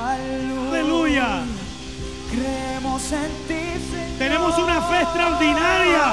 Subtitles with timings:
[0.00, 1.42] Aleluya.
[2.30, 4.18] Creemos en ti, Señor.
[4.18, 6.04] Tenemos una fe extraordinaria.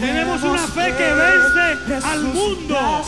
[0.00, 3.02] Tenemos una fe que vence al mundo.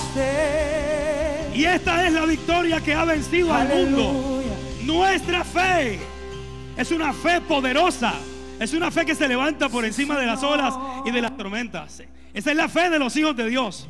[1.55, 4.43] Y esta es la victoria que ha vencido al mundo.
[4.85, 5.99] Nuestra fe
[6.77, 8.15] es una fe poderosa.
[8.61, 10.75] Es una fe que se levanta por encima de las olas
[11.05, 12.03] y de las tormentas.
[12.33, 13.89] Esa es la fe de los hijos de Dios.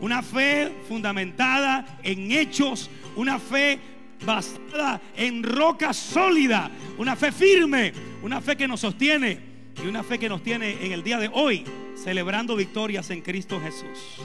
[0.00, 2.90] Una fe fundamentada en hechos.
[3.14, 6.70] Una fe basada en roca sólida.
[6.98, 7.92] Una fe firme.
[8.22, 9.38] Una fe que nos sostiene.
[9.82, 11.64] Y una fe que nos tiene en el día de hoy
[12.02, 14.22] celebrando victorias en Cristo Jesús.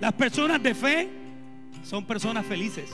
[0.00, 1.08] Las personas de fe
[1.82, 2.90] son personas felices.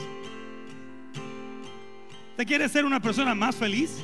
[2.31, 3.97] ¿Usted quiere ser una persona más feliz?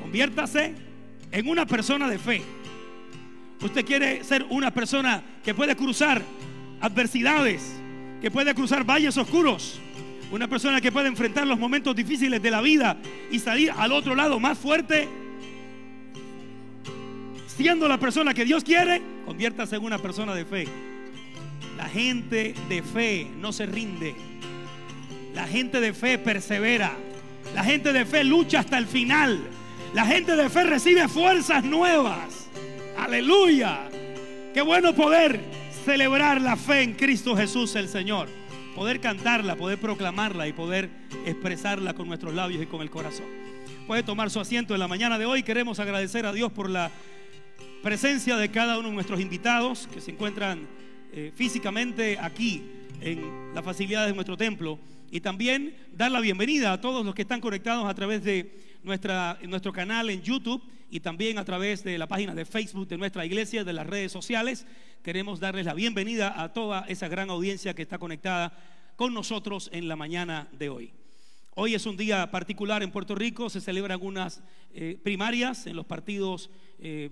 [0.00, 0.74] Conviértase
[1.30, 2.42] en una persona de fe.
[3.60, 6.22] Usted quiere ser una persona que puede cruzar
[6.80, 7.62] adversidades,
[8.20, 9.80] que puede cruzar valles oscuros.
[10.32, 12.96] Una persona que puede enfrentar los momentos difíciles de la vida
[13.30, 15.06] y salir al otro lado más fuerte.
[17.46, 20.66] Siendo la persona que Dios quiere, conviértase en una persona de fe.
[21.76, 24.14] La gente de fe no se rinde.
[25.34, 26.96] La gente de fe persevera.
[27.54, 29.38] La gente de fe lucha hasta el final.
[29.92, 32.48] La gente de fe recibe fuerzas nuevas.
[32.96, 33.80] Aleluya.
[34.54, 35.40] Qué bueno poder
[35.84, 38.41] celebrar la fe en Cristo Jesús el Señor.
[38.74, 40.90] Poder cantarla, poder proclamarla y poder
[41.26, 43.26] expresarla con nuestros labios y con el corazón.
[43.86, 45.42] Puede tomar su asiento en la mañana de hoy.
[45.42, 46.90] Queremos agradecer a Dios por la
[47.82, 50.66] presencia de cada uno de nuestros invitados que se encuentran
[51.12, 52.62] eh, físicamente aquí
[53.00, 54.78] en las facilidades de nuestro templo
[55.10, 59.72] y también dar la bienvenida a todos los que están conectados a través de nuestro
[59.72, 63.64] canal en YouTube y también a través de la página de Facebook de nuestra iglesia,
[63.64, 64.66] de las redes sociales.
[65.02, 68.56] Queremos darles la bienvenida a toda esa gran audiencia que está conectada
[68.94, 70.92] con nosotros en la mañana de hoy.
[71.56, 75.86] Hoy es un día particular en Puerto Rico, se celebran unas eh, primarias en los
[75.86, 77.10] partidos, eh,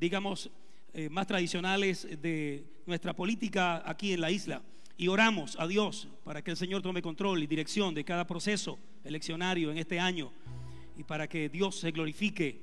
[0.00, 0.50] digamos,
[0.94, 4.62] eh, más tradicionales de nuestra política aquí en la isla.
[4.96, 8.78] Y oramos a Dios para que el Señor tome control y dirección de cada proceso
[9.04, 10.32] eleccionario en este año
[10.96, 12.62] y para que Dios se glorifique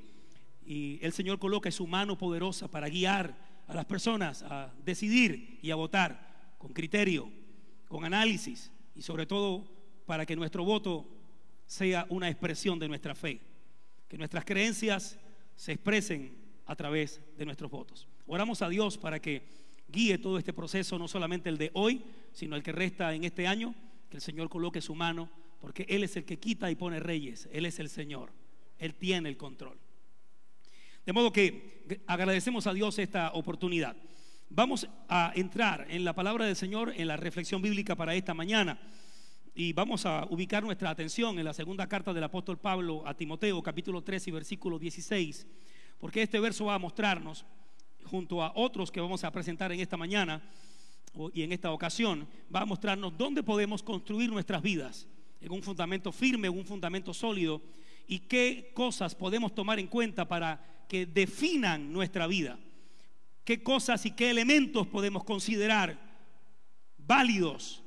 [0.65, 5.71] y el Señor coloque su mano poderosa para guiar a las personas a decidir y
[5.71, 7.29] a votar con criterio,
[7.87, 9.65] con análisis y sobre todo
[10.05, 11.07] para que nuestro voto
[11.65, 13.41] sea una expresión de nuestra fe,
[14.07, 15.17] que nuestras creencias
[15.55, 16.35] se expresen
[16.65, 18.07] a través de nuestros votos.
[18.25, 19.43] Oramos a Dios para que
[19.87, 23.47] guíe todo este proceso, no solamente el de hoy, sino el que resta en este
[23.47, 23.75] año,
[24.09, 27.47] que el Señor coloque su mano, porque Él es el que quita y pone reyes,
[27.51, 28.31] Él es el Señor,
[28.77, 29.77] Él tiene el control.
[31.05, 33.93] De modo que agradecemos a Dios esta oportunidad.
[34.49, 38.79] Vamos a entrar en la palabra del Señor, en la reflexión bíblica para esta mañana.
[39.53, 43.61] Y vamos a ubicar nuestra atención en la segunda carta del apóstol Pablo a Timoteo,
[43.61, 45.45] capítulo 3 y versículo 16,
[45.99, 47.45] porque este verso va a mostrarnos,
[48.05, 50.41] junto a otros que vamos a presentar en esta mañana
[51.33, 55.05] y en esta ocasión, va a mostrarnos dónde podemos construir nuestras vidas,
[55.41, 57.61] en un fundamento firme, en un fundamento sólido,
[58.07, 62.59] y qué cosas podemos tomar en cuenta para que definan nuestra vida,
[63.43, 65.99] qué cosas y qué elementos podemos considerar
[66.97, 67.83] válidos,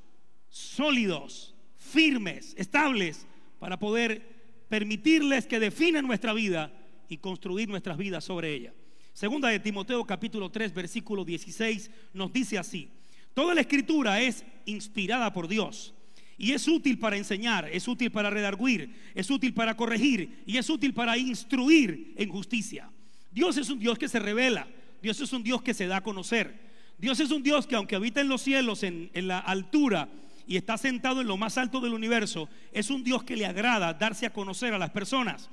[0.48, 3.26] sólidos, firmes, estables,
[3.58, 6.72] para poder permitirles que definan nuestra vida
[7.08, 8.74] y construir nuestras vidas sobre ella.
[9.12, 12.90] Segunda de Timoteo capítulo 3 versículo 16 nos dice así,
[13.32, 15.94] toda la escritura es inspirada por Dios
[16.38, 20.68] y es útil para enseñar, es útil para redarguir, es útil para corregir y es
[20.68, 22.90] útil para instruir en justicia.
[23.32, 24.66] Dios es un Dios que se revela,
[25.02, 26.66] Dios es un Dios que se da a conocer.
[26.98, 30.08] Dios es un Dios que aunque habita en los cielos, en, en la altura
[30.46, 33.92] y está sentado en lo más alto del universo, es un Dios que le agrada
[33.94, 35.50] darse a conocer a las personas.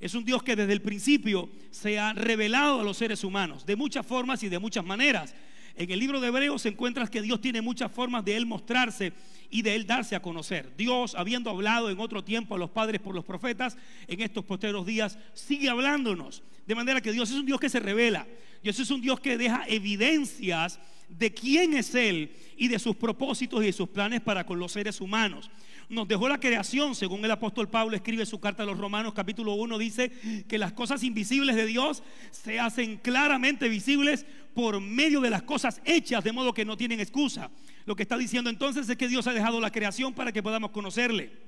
[0.00, 3.76] Es un Dios que desde el principio se ha revelado a los seres humanos de
[3.76, 5.34] muchas formas y de muchas maneras.
[5.76, 9.12] En el libro de Hebreos encuentras que Dios tiene muchas formas de Él mostrarse
[9.50, 10.72] y de Él darse a conocer.
[10.76, 13.76] Dios, habiendo hablado en otro tiempo a los padres por los profetas,
[14.06, 16.42] en estos posteros días sigue hablándonos.
[16.66, 18.26] De manera que Dios es un Dios que se revela.
[18.62, 20.78] Dios es un Dios que deja evidencias
[21.08, 24.72] de quién es Él y de sus propósitos y de sus planes para con los
[24.72, 25.50] seres humanos.
[25.88, 29.52] Nos dejó la creación, según el apóstol Pablo escribe su carta a los Romanos capítulo
[29.54, 35.30] 1, dice que las cosas invisibles de Dios se hacen claramente visibles por medio de
[35.30, 37.50] las cosas hechas, de modo que no tienen excusa.
[37.84, 40.70] Lo que está diciendo entonces es que Dios ha dejado la creación para que podamos
[40.70, 41.44] conocerle.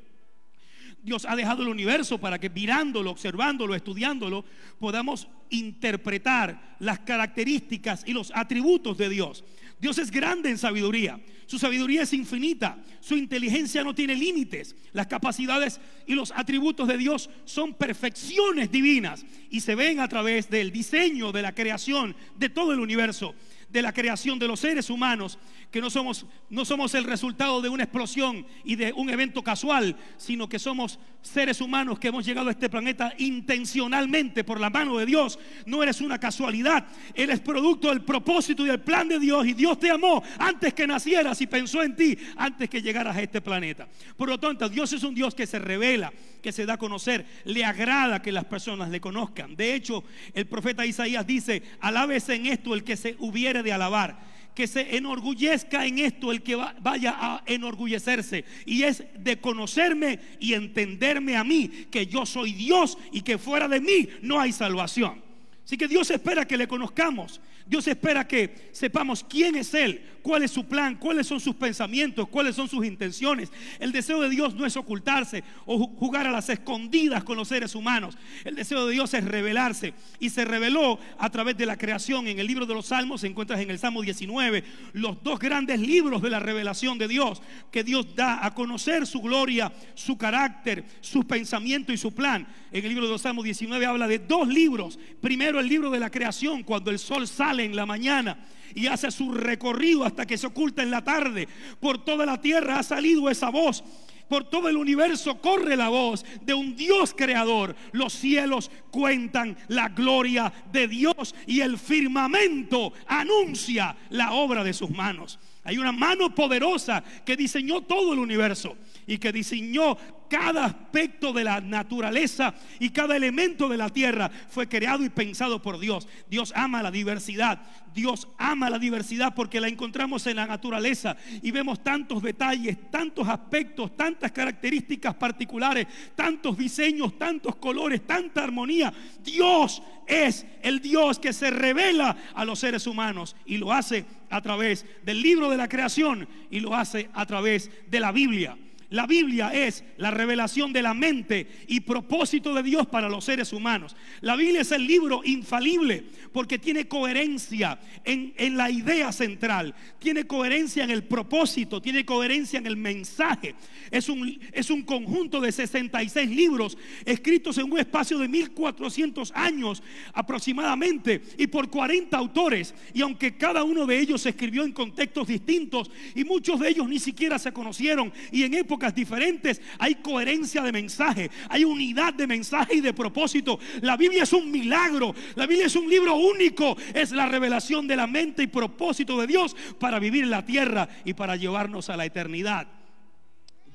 [1.02, 4.44] Dios ha dejado el universo para que mirándolo, observándolo, estudiándolo,
[4.80, 9.44] podamos interpretar las características y los atributos de Dios.
[9.78, 11.20] Dios es grande en sabiduría.
[11.46, 12.82] Su sabiduría es infinita.
[13.00, 14.74] Su inteligencia no tiene límites.
[14.92, 20.48] Las capacidades y los atributos de Dios son perfecciones divinas y se ven a través
[20.50, 23.34] del diseño de la creación de todo el universo
[23.68, 25.38] de la creación de los seres humanos,
[25.70, 29.96] que no somos, no somos el resultado de una explosión y de un evento casual,
[30.16, 34.96] sino que somos seres humanos que hemos llegado a este planeta intencionalmente por la mano
[34.98, 35.38] de Dios.
[35.66, 39.78] No eres una casualidad, eres producto del propósito y del plan de Dios y Dios
[39.78, 43.88] te amó antes que nacieras y pensó en ti antes que llegaras a este planeta.
[44.16, 46.12] Por lo tanto, Dios es un Dios que se revela,
[46.42, 49.56] que se da a conocer, le agrada que las personas le conozcan.
[49.56, 54.35] De hecho, el profeta Isaías dice, alábese en esto el que se hubiere de alabar
[54.56, 58.46] que se enorgullezca en esto el que vaya a enorgullecerse.
[58.64, 63.68] Y es de conocerme y entenderme a mí, que yo soy Dios y que fuera
[63.68, 65.22] de mí no hay salvación.
[65.62, 67.38] Así que Dios espera que le conozcamos.
[67.66, 72.26] Dios espera que sepamos quién es Él, cuál es su plan, cuáles son sus pensamientos,
[72.28, 73.52] cuáles son sus intenciones.
[73.78, 77.76] El deseo de Dios no es ocultarse o jugar a las escondidas con los seres
[77.76, 78.18] humanos.
[78.42, 82.26] El deseo de Dios es revelarse y se reveló a través de la creación.
[82.26, 84.64] En el libro de los Salmos se encuentra en el Salmo 19
[84.94, 87.40] los dos grandes libros de la revelación de Dios
[87.70, 92.48] que Dios da a conocer su gloria, su carácter, su pensamiento y su plan.
[92.72, 94.98] En el libro de los Salmos 19 habla de dos libros.
[95.20, 98.44] Primero el libro de la creación, cuando el sol sale en la mañana
[98.74, 101.48] y hace su recorrido hasta que se oculta en la tarde.
[101.80, 103.84] Por toda la tierra ha salido esa voz.
[104.28, 107.76] Por todo el universo corre la voz de un Dios creador.
[107.92, 114.90] Los cielos cuentan la gloria de Dios y el firmamento anuncia la obra de sus
[114.90, 115.38] manos.
[115.62, 119.96] Hay una mano poderosa que diseñó todo el universo y que diseñó
[120.28, 125.62] cada aspecto de la naturaleza y cada elemento de la tierra fue creado y pensado
[125.62, 126.08] por Dios.
[126.28, 127.60] Dios ama la diversidad.
[127.94, 133.26] Dios ama la diversidad porque la encontramos en la naturaleza y vemos tantos detalles, tantos
[133.26, 138.92] aspectos, tantas características particulares, tantos diseños, tantos colores, tanta armonía.
[139.24, 144.42] Dios es el Dios que se revela a los seres humanos y lo hace a
[144.42, 148.58] través del libro de la creación y lo hace a través de la Biblia.
[148.90, 153.52] La Biblia es la revelación de la mente y propósito de Dios para los seres
[153.52, 153.96] humanos.
[154.20, 160.84] La Biblia es el libro infalible porque tiene coherencia en, la idea central, tiene coherencia
[160.84, 163.54] en el propósito, tiene coherencia en el mensaje.
[163.90, 169.82] Es un, es un conjunto de 66 libros escritos en un espacio de 1400 años
[170.12, 172.74] aproximadamente y por 40 autores.
[172.94, 176.88] Y aunque cada uno de ellos se escribió en contextos distintos y muchos de ellos
[176.88, 178.54] ni siquiera se conocieron y en
[178.94, 183.58] diferentes, hay coherencia de mensaje, hay unidad de mensaje y de propósito.
[183.82, 187.96] La Biblia es un milagro, la Biblia es un libro único, es la revelación de
[187.96, 191.96] la mente y propósito de Dios para vivir en la tierra y para llevarnos a
[191.96, 192.75] la eternidad.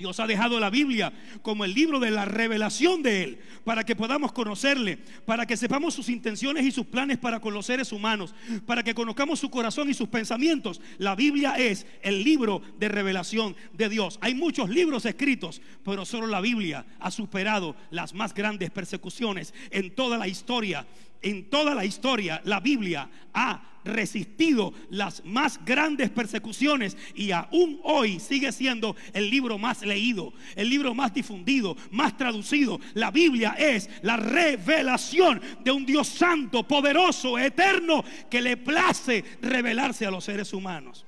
[0.02, 1.14] Dios ha dejado la Biblia
[1.44, 5.94] como el libro de la revelación de Él, para que podamos conocerle, para que sepamos
[5.94, 8.34] sus intenciones y sus planes para con los seres humanos,
[8.66, 10.82] para que conozcamos su corazón y sus pensamientos.
[10.98, 14.18] La Biblia es el libro de revelación de Dios.
[14.22, 19.94] Hay muchos libros escritos, pero solo la Biblia ha superado las más grandes persecuciones en
[19.94, 20.88] toda la historia
[21.22, 28.20] en toda la historia la Biblia ha resistido las más grandes persecuciones y aún hoy
[28.20, 32.80] sigue siendo el libro más leído, el libro más difundido, más traducido.
[32.94, 40.06] La Biblia es la revelación de un Dios santo, poderoso, eterno, que le place revelarse
[40.06, 41.06] a los seres humanos.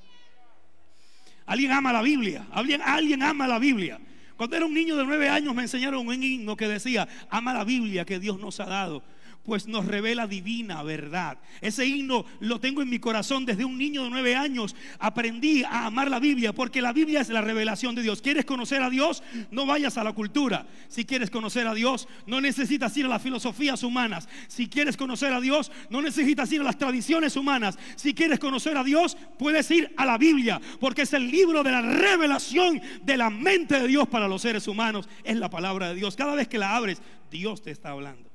[1.45, 2.47] ¿Alguien ama la Biblia?
[2.51, 3.99] ¿Alguien, alguien ama la Biblia?
[4.37, 7.63] Cuando era un niño de nueve años me enseñaron un himno que decía, ama la
[7.63, 9.03] Biblia que Dios nos ha dado
[9.43, 11.37] pues nos revela divina verdad.
[11.61, 14.75] Ese himno lo tengo en mi corazón desde un niño de nueve años.
[14.99, 18.21] Aprendí a amar la Biblia porque la Biblia es la revelación de Dios.
[18.21, 19.23] ¿Quieres conocer a Dios?
[19.51, 20.65] No vayas a la cultura.
[20.87, 24.29] Si quieres conocer a Dios, no necesitas ir a las filosofías humanas.
[24.47, 27.77] Si quieres conocer a Dios, no necesitas ir a las tradiciones humanas.
[27.95, 31.71] Si quieres conocer a Dios, puedes ir a la Biblia porque es el libro de
[31.71, 35.07] la revelación de la mente de Dios para los seres humanos.
[35.23, 36.15] Es la palabra de Dios.
[36.15, 38.32] Cada vez que la abres, Dios te está hablando.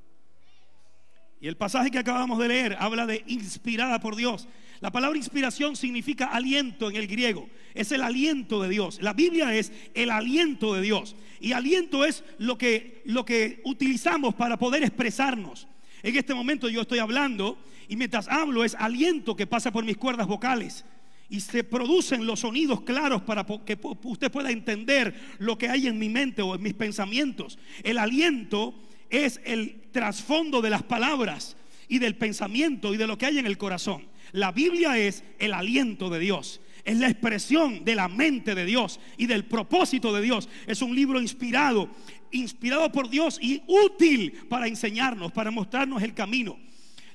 [1.41, 4.49] Y el pasaje que acabamos de leer habla de inspirada por Dios.
[4.81, 7.49] La palabra inspiración significa aliento en el griego.
[7.75, 9.01] Es el aliento de Dios.
[9.01, 11.17] La Biblia es el aliento de Dios.
[11.41, 15.69] Y aliento es lo que, lo que utilizamos para poder expresarnos.
[16.03, 19.97] En este momento yo estoy hablando y mientras hablo es aliento que pasa por mis
[19.97, 20.85] cuerdas vocales.
[21.31, 25.99] y se producen los sonidos claros para que usted pueda entender lo que hay en
[25.99, 27.59] mi mente o en mis pensamientos.
[27.83, 28.75] El aliento
[29.11, 31.57] es el trasfondo de las palabras
[31.89, 34.07] y del pensamiento y de lo que hay en el corazón.
[34.33, 36.61] La Biblia es el aliento de Dios.
[36.85, 40.49] Es la expresión de la mente de Dios y del propósito de Dios.
[40.67, 41.91] Es un libro inspirado,
[42.31, 46.59] inspirado por Dios y útil para enseñarnos, para mostrarnos el camino.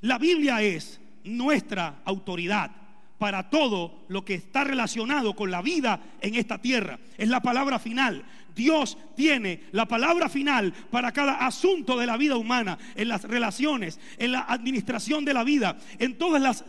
[0.02, 2.72] La Biblia es nuestra autoridad
[3.18, 7.00] para todo lo que está relacionado con la vida en esta tierra.
[7.18, 8.24] Es la palabra final.
[8.56, 14.00] Dios tiene la palabra final para cada asunto de la vida humana, en las relaciones,
[14.18, 16.64] en la administración de la vida, en todas las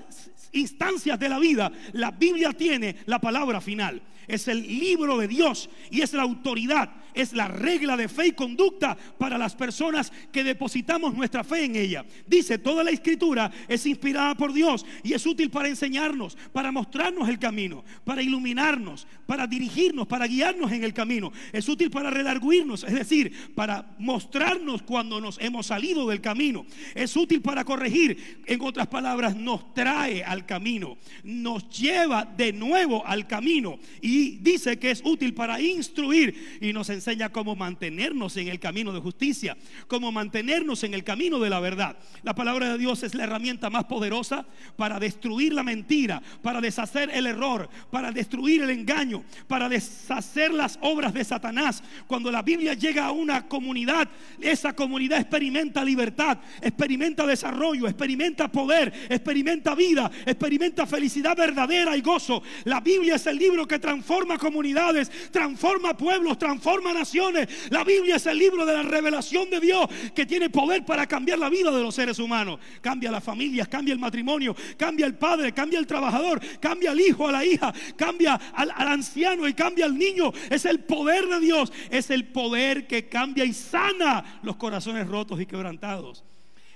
[0.53, 1.71] instancias de la vida.
[1.93, 4.03] La Biblia tiene la palabra final.
[4.27, 8.33] Es el libro de Dios y es la autoridad es la regla de fe y
[8.33, 12.05] conducta para las personas que depositamos nuestra fe en ella.
[12.27, 17.29] Dice, toda la escritura es inspirada por Dios y es útil para enseñarnos, para mostrarnos
[17.29, 21.33] el camino, para iluminarnos, para dirigirnos, para guiarnos en el camino.
[21.53, 26.67] Es útil para redarguirnos, es decir, para mostrarnos cuando nos hemos salido del camino.
[26.95, 33.07] Es útil para corregir, en otras palabras, nos trae al camino, nos lleva de nuevo
[33.07, 38.35] al camino y dice que es útil para instruir y nos enseña enseña cómo mantenernos
[38.39, 39.59] en el camino de justicia,
[39.89, 41.99] cómo mantenernos en el camino de la verdad.
[42.23, 44.47] La palabra de Dios es la herramienta más poderosa
[44.77, 50.79] para destruir la mentira, para deshacer el error, para destruir el engaño, para deshacer las
[50.81, 51.83] obras de Satanás.
[52.07, 54.09] Cuando la Biblia llega a una comunidad,
[54.41, 62.43] esa comunidad experimenta libertad, experimenta desarrollo, experimenta poder, experimenta vida, experimenta felicidad verdadera y gozo.
[62.65, 67.49] La Biblia es el libro que transforma comunidades, transforma pueblos, transforma naciones.
[67.71, 71.39] La Biblia es el libro de la revelación de Dios que tiene poder para cambiar
[71.39, 72.59] la vida de los seres humanos.
[72.81, 77.29] Cambia las familias, cambia el matrimonio, cambia el padre, cambia el trabajador, cambia el hijo,
[77.29, 80.33] a la hija, cambia al, al anciano y cambia al niño.
[80.49, 85.41] Es el poder de Dios, es el poder que cambia y sana los corazones rotos
[85.41, 86.25] y quebrantados.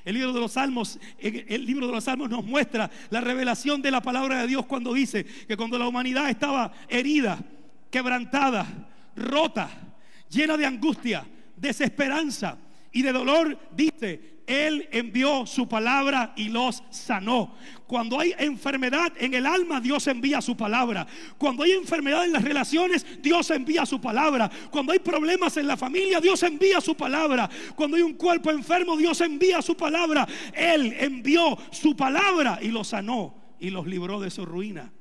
[0.05, 3.91] El libro de los Salmos, el libro de los Salmos nos muestra la revelación de
[3.91, 7.39] la palabra de Dios cuando dice que cuando la humanidad estaba herida,
[7.91, 8.67] quebrantada,
[9.17, 9.69] rota,
[10.29, 12.59] llena de angustia, desesperanza
[12.93, 17.55] y de dolor, dice, Él envió su palabra y los sanó.
[17.87, 21.07] Cuando hay enfermedad en el alma, Dios envía su palabra.
[21.37, 24.51] Cuando hay enfermedad en las relaciones, Dios envía su palabra.
[24.71, 27.49] Cuando hay problemas en la familia, Dios envía su palabra.
[27.77, 30.27] Cuando hay un cuerpo enfermo, Dios envía su palabra.
[30.55, 34.93] Él envió su palabra y los sanó y los libró de su ruina.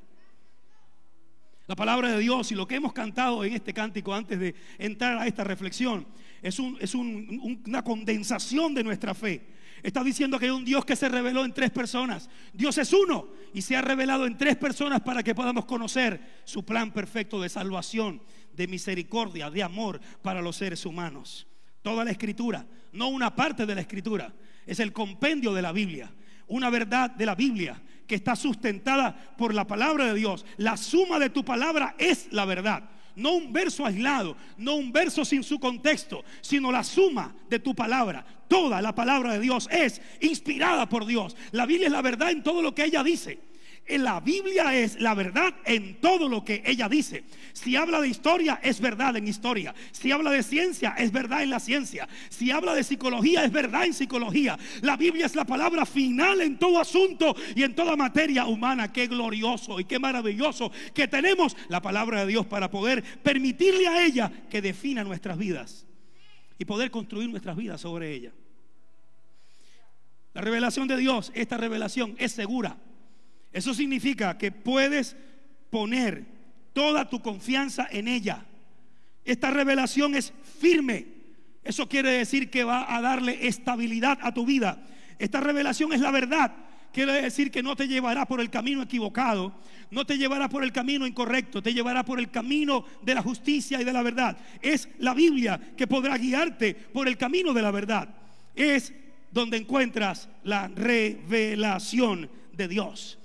[1.67, 5.17] La palabra de Dios y lo que hemos cantado en este cántico antes de entrar
[5.17, 6.07] a esta reflexión
[6.41, 9.45] es, una condensación de nuestra fe.
[9.83, 12.29] Está diciendo que hay un Dios que se reveló en tres personas.
[12.53, 16.63] Dios es uno y se ha revelado en tres personas para que podamos conocer su
[16.63, 18.21] plan perfecto de salvación,
[18.53, 21.47] de misericordia, de amor para los seres humanos.
[21.81, 24.33] Toda la escritura, no una parte de la escritura,
[24.65, 26.13] es el compendio de la Biblia,
[26.47, 30.45] una verdad de la Biblia que está sustentada por la palabra de Dios.
[30.57, 32.89] La suma de tu palabra es la verdad.
[33.15, 37.75] No un verso aislado, no un verso sin su contexto, sino la suma de tu
[37.75, 38.23] palabra.
[38.47, 41.35] Toda la palabra de Dios es inspirada por Dios.
[41.51, 43.46] La Biblia es la verdad en todo lo que ella dice.
[43.89, 47.23] La Biblia es la verdad en todo lo que ella dice.
[47.53, 49.73] Si habla de historia, es verdad en historia.
[49.91, 52.07] Si habla de ciencia, es verdad en la ciencia.
[52.29, 54.59] Si habla de psicología, es verdad en psicología.
[54.81, 58.91] La Biblia es la palabra final en todo asunto y en toda materia humana.
[58.91, 64.03] Qué glorioso y qué maravilloso que tenemos la palabra de Dios para poder permitirle a
[64.03, 65.85] ella que defina nuestras vidas
[66.59, 68.33] y poder construir nuestras vidas sobre ella.
[70.33, 72.77] La revelación de Dios, esta revelación es segura.
[73.57, 75.15] Eso significa que puedes
[75.71, 76.27] poner
[76.73, 78.45] toda tu confianza en ella.
[79.25, 81.07] Esta revelación es firme.
[81.63, 84.85] Eso quiere decir que va a darle estabilidad a tu vida.
[85.17, 86.53] Esta revelación es la verdad.
[86.93, 89.55] Quiere decir que no te llevará por el camino equivocado,
[89.89, 93.81] no te llevará por el camino incorrecto, te llevará por el camino de la justicia
[93.81, 94.37] y de la verdad.
[94.61, 98.07] Es la Biblia que podrá guiarte por el camino de la verdad.
[98.53, 98.93] Es
[99.31, 103.17] donde encuentras la revelación de Dios.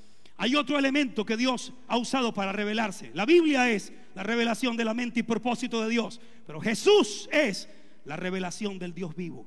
[0.43, 3.13] Hay otro elemento que Dios ha usado para revelarse.
[3.15, 7.69] La Biblia es la revelación de la mente y propósito de Dios, pero Jesús es
[8.05, 9.47] la revelación del Dios vivo.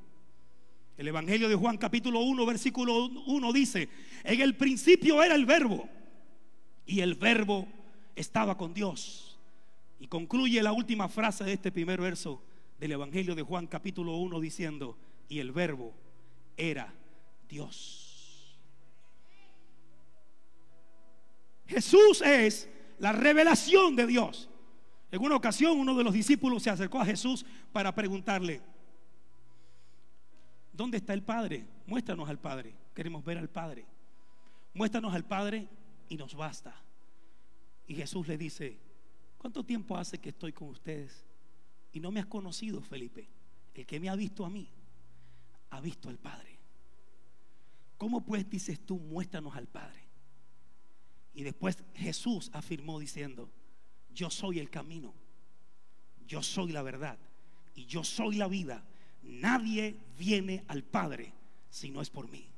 [0.96, 3.90] El Evangelio de Juan capítulo 1 versículo 1 dice,
[4.24, 5.86] en el principio era el verbo
[6.86, 7.68] y el verbo
[8.14, 9.38] estaba con Dios.
[10.00, 12.42] Y concluye la última frase de este primer verso
[12.80, 14.96] del Evangelio de Juan capítulo 1 diciendo,
[15.28, 15.92] y el verbo
[16.56, 16.90] era
[17.50, 18.05] Dios.
[21.66, 22.68] Jesús es
[22.98, 24.48] la revelación de Dios.
[25.10, 28.60] En una ocasión uno de los discípulos se acercó a Jesús para preguntarle,
[30.72, 31.66] ¿dónde está el Padre?
[31.86, 33.86] Muéstranos al Padre, queremos ver al Padre.
[34.74, 35.68] Muéstranos al Padre
[36.08, 36.74] y nos basta.
[37.86, 38.78] Y Jesús le dice,
[39.38, 41.24] ¿cuánto tiempo hace que estoy con ustedes?
[41.92, 43.28] Y no me has conocido, Felipe.
[43.74, 44.68] El que me ha visto a mí,
[45.70, 46.58] ha visto al Padre.
[47.96, 50.05] ¿Cómo pues dices tú, muéstranos al Padre?
[51.36, 53.50] Y después Jesús afirmó diciendo,
[54.08, 55.14] yo soy el camino,
[56.26, 57.18] yo soy la verdad
[57.74, 58.82] y yo soy la vida.
[59.22, 61.34] Nadie viene al Padre
[61.68, 62.48] si no es por mí.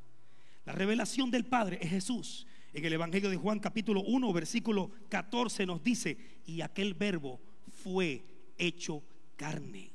[0.65, 2.47] La revelación del Padre es Jesús.
[2.73, 6.17] En el Evangelio de Juan capítulo 1, versículo 14 nos dice,
[6.47, 7.41] y aquel verbo
[7.83, 8.23] fue
[8.59, 9.03] hecho
[9.35, 9.91] carne.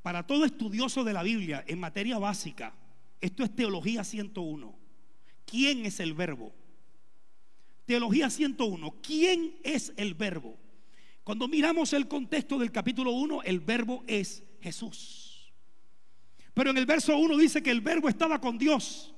[0.00, 2.72] Para todo estudioso de la Biblia en materia básica,
[3.20, 4.78] esto es teología 101.
[5.44, 6.54] ¿Quién es el verbo?
[7.90, 8.98] Teología 101.
[9.02, 10.56] ¿Quién es el verbo?
[11.24, 15.52] Cuando miramos el contexto del capítulo 1, el verbo es Jesús.
[16.54, 19.12] Pero en el verso 1 dice que el verbo estaba con Dios.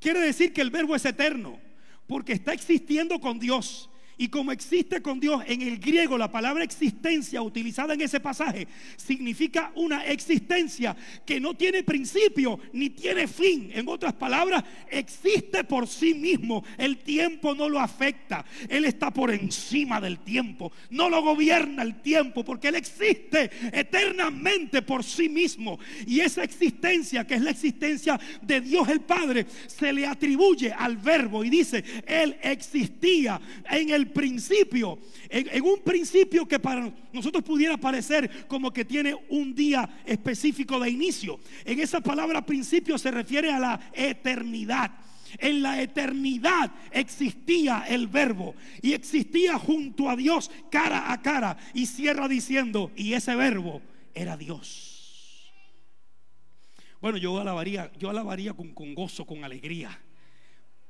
[0.00, 1.60] Quiere decir que el verbo es eterno,
[2.08, 3.88] porque está existiendo con Dios.
[4.22, 8.68] Y como existe con Dios, en el griego la palabra existencia utilizada en ese pasaje
[8.96, 13.72] significa una existencia que no tiene principio ni tiene fin.
[13.74, 16.62] En otras palabras, existe por sí mismo.
[16.78, 18.44] El tiempo no lo afecta.
[18.68, 20.70] Él está por encima del tiempo.
[20.90, 25.80] No lo gobierna el tiempo porque Él existe eternamente por sí mismo.
[26.06, 30.96] Y esa existencia, que es la existencia de Dios el Padre, se le atribuye al
[30.96, 37.76] verbo y dice, Él existía en el principio, en, un principio que para nosotros pudiera
[37.76, 41.40] parecer como que tiene un día específico de inicio.
[41.64, 44.90] En esa palabra principio se refiere a la eternidad.
[45.38, 51.86] En la eternidad existía el verbo y existía junto a Dios cara a cara y
[51.86, 53.80] cierra diciendo, y ese verbo
[54.14, 55.52] era Dios.
[57.00, 59.98] Bueno, yo alabaría, yo alabaría con, con gozo, con alegría.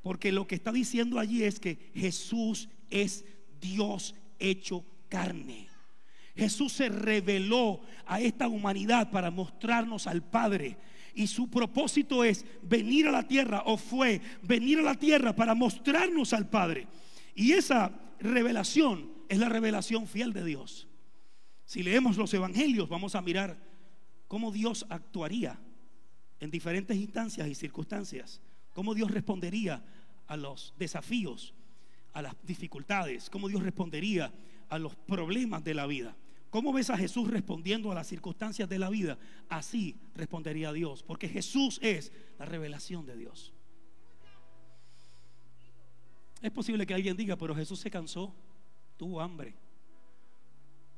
[0.03, 3.25] Porque lo que está diciendo allí es que Jesús es
[3.61, 5.69] Dios hecho carne.
[6.37, 10.77] Jesús se reveló a esta humanidad para mostrarnos al Padre.
[11.15, 15.55] Y su propósito es venir a la tierra, o fue venir a la tierra para
[15.55, 16.87] mostrarnos al Padre.
[17.35, 20.89] Y esa revelación es la revelación fiel de Dios.
[21.65, 23.57] Si leemos los evangelios, vamos a mirar
[24.27, 25.59] cómo Dios actuaría
[26.41, 28.41] en diferentes instancias y circunstancias,
[28.73, 29.85] cómo Dios respondería
[30.27, 31.55] a los desafíos
[32.13, 34.33] a las dificultades, cómo Dios respondería
[34.69, 36.17] a los problemas de la vida.
[36.51, 39.19] ¿Cómo ves a Jesús respondiendo a las circunstancias de la vida?
[39.49, 43.55] Así respondería Dios, porque Jesús es la revelación de Dios.
[46.43, 48.35] Es posible que alguien diga, pero Jesús se cansó,
[48.99, 49.55] tuvo hambre,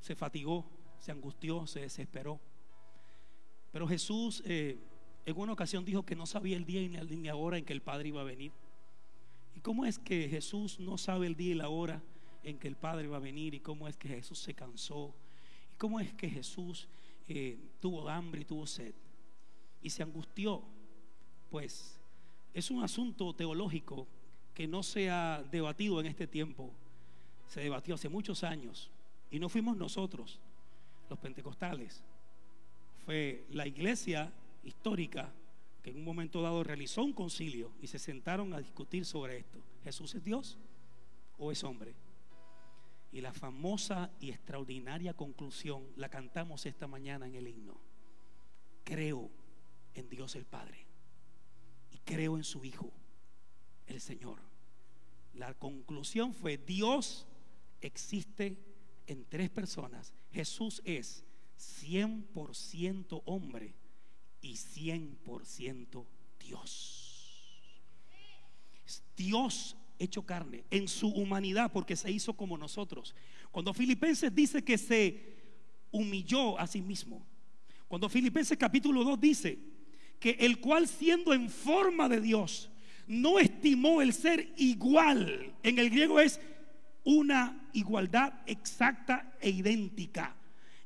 [0.01, 0.67] se fatigó,
[0.99, 2.41] se angustió, se desesperó.
[3.71, 4.79] Pero Jesús eh,
[5.27, 7.83] en una ocasión dijo que no sabía el día ni la hora en que el
[7.83, 8.53] Padre iba a venir.
[9.65, 12.03] ¿Y cómo es que Jesús no sabe el día y la hora
[12.43, 13.55] en que el Padre va a venir?
[13.55, 15.15] ¿Y cómo es que Jesús se cansó?
[15.73, 16.87] ¿Y cómo es que Jesús
[17.27, 18.93] eh, tuvo hambre y tuvo sed?
[19.81, 20.63] Y se angustió.
[21.49, 21.99] Pues
[22.53, 24.07] es un asunto teológico
[24.53, 26.71] que no se ha debatido en este tiempo.
[27.49, 28.91] Se debatió hace muchos años.
[29.31, 30.41] Y no fuimos nosotros,
[31.09, 32.05] los pentecostales.
[33.07, 34.31] Fue la iglesia
[34.63, 35.33] histórica
[35.85, 39.63] que en un momento dado realizó un concilio y se sentaron a discutir sobre esto.
[39.85, 40.59] ¿Jesús es Dios
[41.37, 41.95] o es hombre?
[43.13, 47.79] Y la famosa y extraordinaria conclusión la cantamos esta mañana en el himno.
[48.83, 49.31] Creo
[49.93, 50.87] en Dios el Padre
[51.93, 52.91] y creo en su Hijo,
[53.87, 54.41] el Señor.
[55.35, 57.27] La conclusión fue, Dios
[57.83, 58.57] existe
[59.07, 60.15] en tres personas.
[60.33, 61.25] Jesús es
[61.59, 63.75] 100% hombre
[64.45, 66.05] y 100%
[66.39, 67.01] Dios.
[69.17, 73.15] Dios hecho carne en su humanidad porque se hizo como nosotros.
[73.51, 75.35] Cuando Filipenses dice que se
[75.91, 77.25] humilló a sí mismo.
[77.89, 79.59] Cuando Filipenses capítulo 2 dice
[80.21, 82.71] que el cual siendo en forma de Dios
[83.07, 85.55] no estimó el ser igual.
[85.63, 86.41] En el griego es
[87.05, 90.37] una igualdad exacta e idéntica.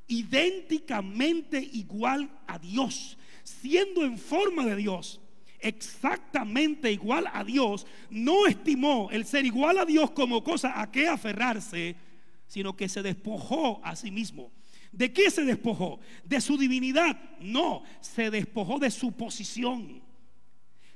[0.07, 3.18] Idénticamente igual a Dios
[3.49, 5.21] siendo en forma de Dios,
[5.61, 11.09] exactamente igual a Dios, no estimó el ser igual a Dios como cosa a que
[11.09, 11.97] aferrarse,
[12.47, 14.51] sino que se despojó a sí mismo.
[14.93, 16.01] ¿De qué se despojó?
[16.25, 17.19] ¿De su divinidad?
[17.41, 20.03] No, se despojó de su posición.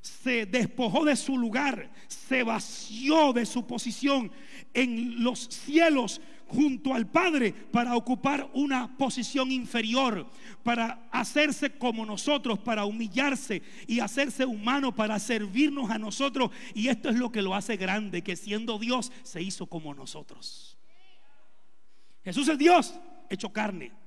[0.01, 4.33] se despojó de su lugar, se vació de su posición
[4.75, 6.21] en los cielos
[6.53, 10.27] junto al Padre para ocupar una posición inferior,
[10.63, 16.51] para hacerse como nosotros, para humillarse y hacerse humano, para servirnos a nosotros.
[16.75, 20.77] Y esto es lo que lo hace grande, que siendo Dios se hizo como nosotros.
[22.25, 22.95] Jesús es Dios
[23.31, 24.02] hecho carne.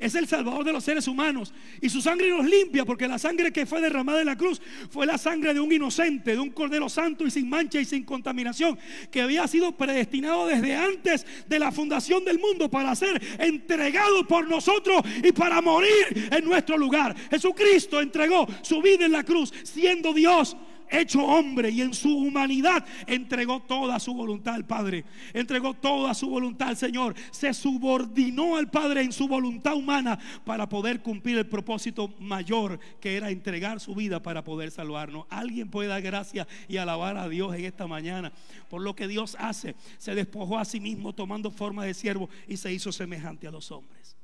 [0.00, 1.52] Es el Salvador de los seres humanos.
[1.80, 4.60] Y su sangre nos limpia porque la sangre que fue derramada en la cruz
[4.90, 8.04] fue la sangre de un inocente, de un cordero santo y sin mancha y sin
[8.04, 8.78] contaminación,
[9.10, 14.48] que había sido predestinado desde antes de la fundación del mundo para ser entregado por
[14.48, 17.14] nosotros y para morir en nuestro lugar.
[17.30, 20.56] Jesucristo entregó su vida en la cruz siendo Dios
[20.90, 25.04] hecho hombre y en su humanidad entregó toda su voluntad al Padre.
[25.32, 27.14] Entregó toda su voluntad al Señor.
[27.30, 33.16] Se subordinó al Padre en su voluntad humana para poder cumplir el propósito mayor que
[33.16, 35.26] era entregar su vida para poder salvarnos.
[35.30, 38.32] Alguien puede dar gracias y alabar a Dios en esta mañana
[38.68, 39.74] por lo que Dios hace.
[39.98, 43.70] Se despojó a sí mismo tomando forma de siervo y se hizo semejante a los
[43.70, 44.16] hombres.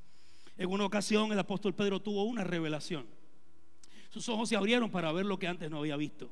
[0.56, 3.06] En una ocasión el apóstol Pedro tuvo una revelación.
[4.08, 6.30] Sus ojos se abrieron para ver lo que antes no había visto.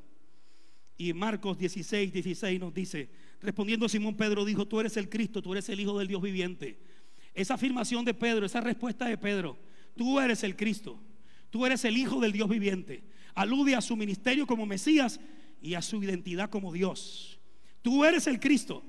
[0.96, 3.09] Y Marcos 16, 16 nos dice,
[3.40, 6.78] respondiendo Simón Pedro dijo, tú eres el Cristo, tú eres el Hijo del Dios viviente.
[7.35, 9.59] Esa afirmación de Pedro, esa respuesta de Pedro,
[9.96, 11.00] tú eres el Cristo,
[11.50, 13.02] tú eres el Hijo del Dios viviente,
[13.35, 15.18] alude a su ministerio como Mesías
[15.61, 17.40] y a su identidad como Dios.
[17.83, 18.85] Tú eres el Cristo,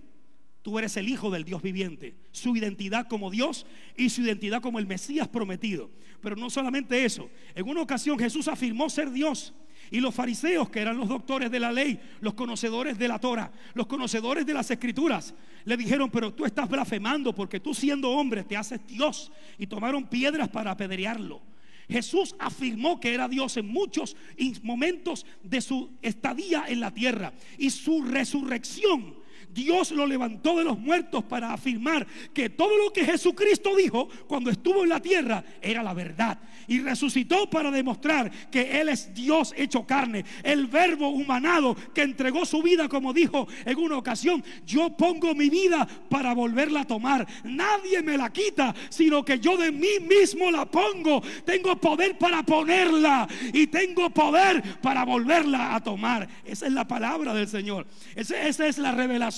[0.62, 3.66] tú eres el Hijo del Dios viviente, su identidad como Dios
[3.98, 5.90] y su identidad como el Mesías prometido.
[6.22, 9.56] Pero no solamente eso, en una ocasión Jesús afirmó ser Dios
[9.92, 13.52] y los fariseos, que eran los doctores de la ley, los conocedores de la Torah,
[13.74, 15.34] los conocedores de las escrituras,
[15.66, 19.32] le dijeron, pero tú estás blasfemando porque tú siendo hombre te haces Dios.
[19.58, 21.42] Y tomaron piedras para apedrearlo.
[21.90, 24.16] Jesús afirmó que era Dios en muchos
[24.64, 27.34] momentos de su estadía en la tierra.
[27.58, 29.16] Y su resurrección
[29.56, 34.52] Dios lo levantó de los muertos para afirmar que todo lo que Jesucristo dijo cuando
[34.52, 36.38] estuvo en la tierra era la verdad.
[36.68, 42.46] Y resucitó para demostrar que Él es Dios hecho carne, el verbo humanado que entregó
[42.46, 47.26] su vida como dijo en una ocasión, yo pongo mi vida para volverla a tomar.
[47.46, 51.22] Nadie me la quita, sino que yo de mí mismo la pongo.
[51.46, 56.28] Tengo poder para ponerla y tengo poder para volverla a tomar.
[56.44, 57.88] Esa es la palabra del Señor.
[58.16, 58.92] Esa, esa es la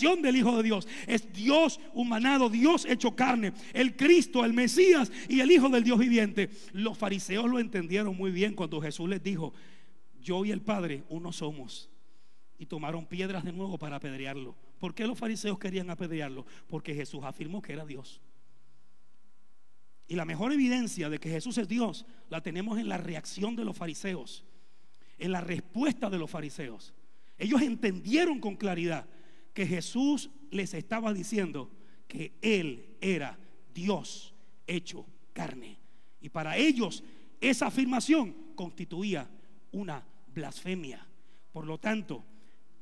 [0.08, 0.88] revelación del Hijo de Dios.
[1.08, 6.00] Es Dios humanado, Dios hecho carne, el Cristo, el Mesías y el Hijo del Dios
[6.00, 6.50] viviente.
[6.74, 9.54] Los fariseos lo entendieron muy bien cuando Jesús les dijo,
[10.22, 11.90] yo y el Padre uno somos.
[12.60, 14.56] Y tomaron piedras de nuevo para apedrearlo.
[14.80, 16.46] ¿Por qué los fariseos querían apedrearlo?
[16.68, 18.20] Porque Jesús afirmó que era Dios.
[20.08, 23.66] Y la mejor evidencia de que Jesús es Dios la tenemos en la reacción de
[23.66, 24.44] los fariseos,
[25.20, 26.94] en la respuesta de los fariseos.
[27.38, 29.06] Ellos entendieron con claridad
[29.58, 31.72] que Jesús les estaba diciendo
[32.08, 33.40] que Él era
[33.74, 34.36] Dios
[34.68, 35.80] hecho carne.
[36.22, 37.04] Y para ellos
[37.42, 39.28] esa afirmación constituía
[39.72, 41.08] una blasfemia.
[41.52, 42.24] Por lo tanto,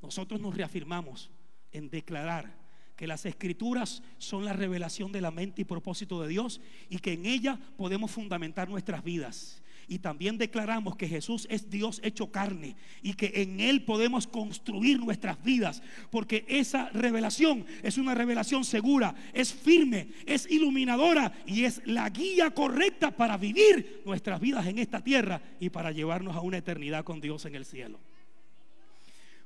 [0.02, 1.32] nosotros nos reafirmamos
[1.72, 2.54] en declarar
[2.98, 6.60] que las escrituras son la revelación de la mente y propósito de Dios
[6.90, 12.00] y que en ella podemos fundamentar nuestras vidas y también declaramos que Jesús es Dios
[12.04, 18.16] hecho carne y que en Él podemos construir nuestras vidas, porque esa revelación es una
[18.16, 24.66] revelación segura, es firme, es iluminadora y es la guía correcta para vivir nuestras vidas
[24.68, 28.00] en esta tierra y para llevarnos a una eternidad con Dios en el cielo.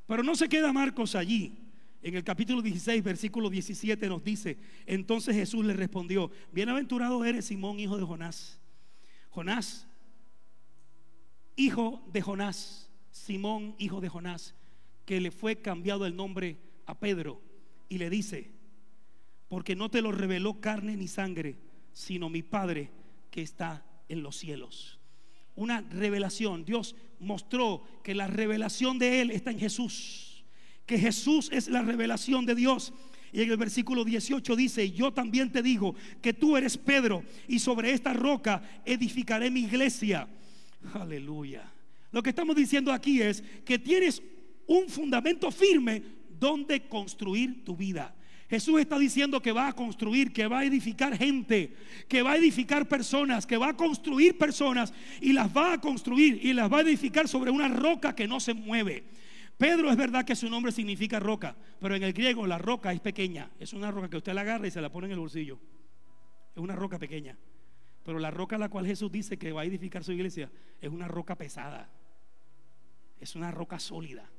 [0.07, 1.53] Pero no se queda Marcos allí.
[2.01, 7.77] En el capítulo 16, versículo 17 nos dice, entonces Jesús le respondió, bienaventurado eres Simón,
[7.79, 8.57] hijo de Jonás.
[9.31, 9.88] Jonás
[11.59, 14.55] hijo de Jonás, Simón, hijo de Jonás,
[15.05, 17.41] que le fue cambiado el nombre a Pedro
[17.89, 18.51] y le dice,
[19.49, 21.57] porque no te lo reveló carne ni sangre,
[21.91, 22.91] sino mi Padre
[23.29, 24.99] que está en los cielos.
[25.55, 30.45] Una revelación, Dios mostró que la revelación de Él está en Jesús,
[30.85, 32.93] que Jesús es la revelación de Dios.
[33.33, 37.59] Y en el versículo 18 dice, yo también te digo que tú eres Pedro y
[37.59, 40.27] sobre esta roca edificaré mi iglesia
[40.93, 41.71] Aleluya.
[42.11, 44.21] Lo que estamos diciendo aquí es que tienes
[44.67, 46.01] un fundamento firme
[46.39, 48.15] donde construir tu vida.
[48.49, 51.75] Jesús está diciendo que va a construir, que va a edificar gente,
[52.07, 56.39] que va a edificar personas, que va a construir personas y las va a construir
[56.43, 59.03] y las va a edificar sobre una roca que no se mueve.
[59.55, 63.01] Pedro es verdad que su nombre significa roca, pero en el griego la roca es
[63.01, 63.51] pequeña.
[63.59, 65.59] Es una roca que usted la agarra y se la pone en el bolsillo.
[66.55, 67.37] Es una roca pequeña.
[68.03, 70.89] Pero la roca a la cual Jesús dice que va a edificar su iglesia es
[70.89, 71.89] una roca pesada.
[73.19, 74.29] es una roca sólida.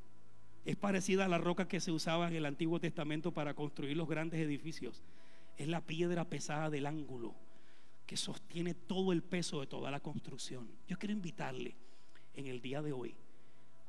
[0.65, 4.09] Es parecida a la roca que se usaba en el Antiguo Testamento para construir los
[4.09, 5.03] grandes edificios.
[5.57, 7.35] Es la piedra pesada del ángulo
[8.07, 10.69] que sostiene todo el peso de toda la construcción.
[10.89, 11.77] Yo quiero invitarle
[12.35, 13.15] en el día de hoy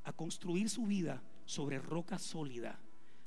[0.03, 2.79] a construir su vida sobre roca sólida.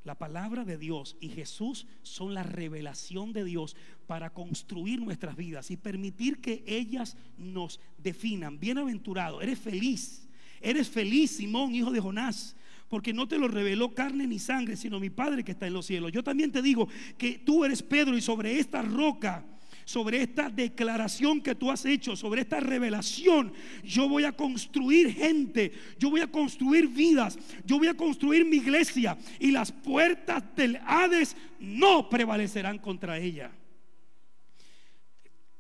[0.05, 3.75] La palabra de Dios y Jesús son la revelación de Dios
[4.07, 8.61] para construir nuestras vidas y permitir que ellas nos definan.
[8.61, 10.29] Bienaventurado, eres feliz.
[10.61, 12.55] Eres feliz, Simón, hijo de Jonás,
[12.89, 15.87] porque no te lo reveló carne ni sangre, sino mi Padre que está en los
[15.87, 16.13] cielos.
[16.13, 16.89] Yo también te digo
[17.19, 19.45] que tú eres Pedro y sobre esta roca
[19.85, 25.73] sobre esta declaración que tú has hecho, sobre esta revelación, yo voy a construir gente,
[25.99, 30.79] yo voy a construir vidas, yo voy a construir mi iglesia y las puertas del
[30.87, 33.53] Hades no prevalecerán contra ella.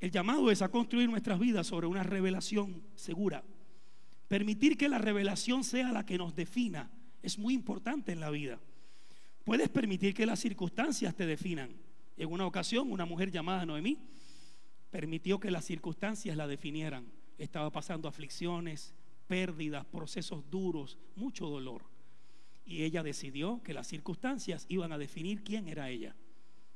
[0.00, 3.42] El llamado es a construir nuestras vidas sobre una revelación segura.
[4.28, 6.90] Permitir que la revelación sea la que nos defina
[7.22, 8.60] es muy importante en la vida.
[9.44, 11.70] Puedes permitir que las circunstancias te definan.
[12.16, 13.98] En una ocasión, una mujer llamada Noemí
[14.90, 17.10] permitió que las circunstancias la definieran.
[17.38, 18.94] Estaba pasando aflicciones,
[19.26, 21.82] pérdidas, procesos duros, mucho dolor.
[22.64, 26.14] Y ella decidió que las circunstancias iban a definir quién era ella.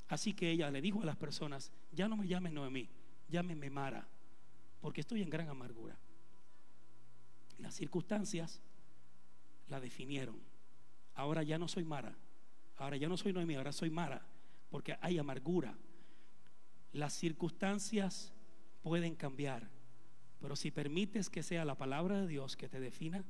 [0.09, 2.89] Así que ella le dijo a las personas, ya no me llamen Noemí,
[3.29, 4.09] llámenme Mara,
[4.81, 5.99] porque estoy en gran amargura.
[7.59, 8.61] Las circunstancias
[9.69, 10.41] la definieron.
[11.15, 12.17] Ahora ya no soy Mara,
[12.77, 14.27] ahora ya no soy Noemí, ahora soy Mara,
[14.71, 15.77] porque hay amargura,
[16.93, 18.33] las circunstancias
[18.83, 19.71] pueden cambiar,
[20.41, 23.25] pero si permites que sea la palabra de Dios que te defina,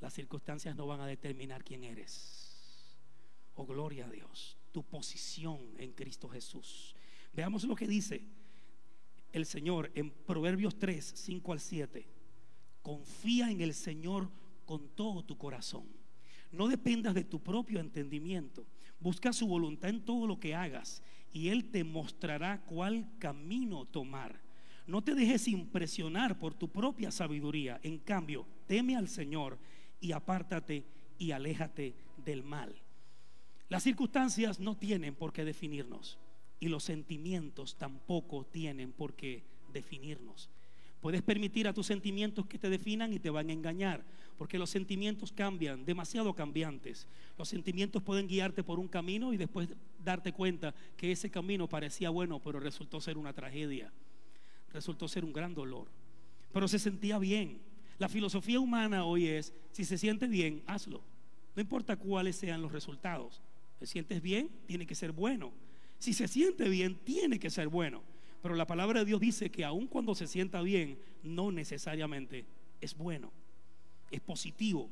[0.00, 2.42] las circunstancias no van a determinar quién eres.
[3.54, 6.96] Oh, gloria a Dios, tu posición en Cristo Jesús.
[7.32, 8.24] Veamos lo que dice
[9.32, 12.08] el Señor en Proverbios 3, 5 al 7.
[12.82, 14.30] Confía en el Señor
[14.64, 15.86] con todo tu corazón.
[16.50, 18.66] No dependas de tu propio entendimiento.
[19.02, 24.40] Busca su voluntad en todo lo que hagas y Él te mostrará cuál camino tomar.
[24.86, 27.80] No te dejes impresionar por tu propia sabiduría.
[27.82, 29.58] En cambio, teme al Señor
[30.00, 30.84] y apártate
[31.18, 32.74] y aléjate del mal.
[33.68, 36.18] Las circunstancias no tienen por qué definirnos
[36.60, 40.48] y los sentimientos tampoco tienen por qué definirnos.
[41.02, 44.04] Puedes permitir a tus sentimientos que te definan y te van a engañar,
[44.38, 47.08] porque los sentimientos cambian, demasiado cambiantes.
[47.36, 49.68] Los sentimientos pueden guiarte por un camino y después
[50.04, 53.92] darte cuenta que ese camino parecía bueno, pero resultó ser una tragedia,
[54.72, 55.88] resultó ser un gran dolor.
[56.52, 57.58] Pero se sentía bien.
[57.98, 61.02] La filosofía humana hoy es, si se siente bien, hazlo.
[61.56, 63.42] No importa cuáles sean los resultados.
[63.80, 64.50] ¿Te sientes bien?
[64.66, 65.52] Tiene que ser bueno.
[65.98, 68.04] Si se siente bien, tiene que ser bueno.
[68.42, 72.44] Pero la palabra de Dios dice que aun cuando se sienta bien, no necesariamente
[72.80, 73.30] es bueno.
[74.10, 74.90] Es positivo,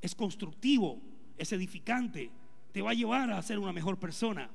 [0.00, 1.00] es constructivo,
[1.36, 2.30] es edificante,
[2.72, 4.48] te va a llevar a ser una mejor persona.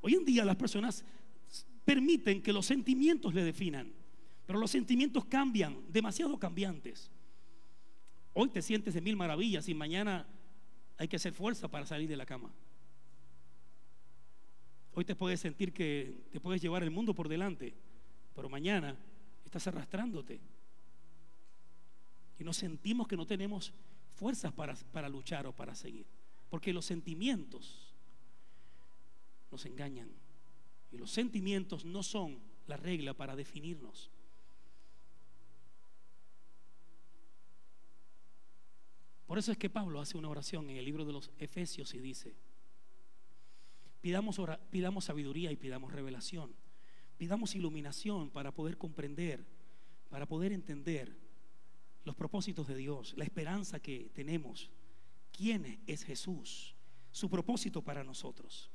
[0.00, 1.04] Hoy en día las personas
[1.84, 3.92] permiten que los sentimientos le definan,
[4.46, 7.10] pero los sentimientos cambian, demasiado cambiantes.
[8.32, 10.26] Hoy te sientes de mil maravillas y mañana
[10.96, 12.50] hay que hacer fuerza para salir de la cama.
[14.94, 17.74] Hoy te puedes sentir que te puedes llevar el mundo por delante,
[18.34, 18.96] pero mañana
[19.44, 20.40] estás arrastrándote.
[22.38, 23.72] Y nos sentimos que no tenemos
[24.14, 26.06] fuerzas para, para luchar o para seguir.
[26.50, 27.94] Porque los sentimientos
[29.50, 30.10] nos engañan.
[30.90, 34.10] Y los sentimientos no son la regla para definirnos.
[39.26, 41.98] Por eso es que Pablo hace una oración en el libro de los Efesios y
[42.00, 42.34] dice,
[44.02, 44.38] Pidamos,
[44.70, 46.52] pidamos sabiduría y pidamos revelación.
[47.16, 49.46] Pidamos iluminación para poder comprender,
[50.10, 51.16] para poder entender
[52.04, 54.70] los propósitos de Dios, la esperanza que tenemos.
[55.30, 56.74] ¿Quién es Jesús?
[57.12, 58.72] Su propósito para nosotros.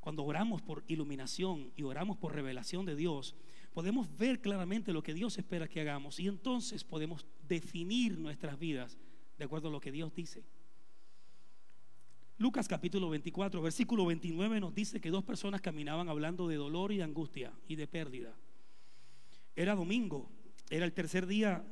[0.00, 3.34] Cuando oramos por iluminación y oramos por revelación de Dios,
[3.74, 8.96] podemos ver claramente lo que Dios espera que hagamos y entonces podemos definir nuestras vidas
[9.36, 10.44] de acuerdo a lo que Dios dice.
[12.36, 16.96] Lucas capítulo 24, versículo 29 nos dice que dos personas caminaban hablando de dolor y
[16.96, 18.34] de angustia y de pérdida.
[19.54, 20.28] Era domingo,
[20.68, 21.64] era el tercer día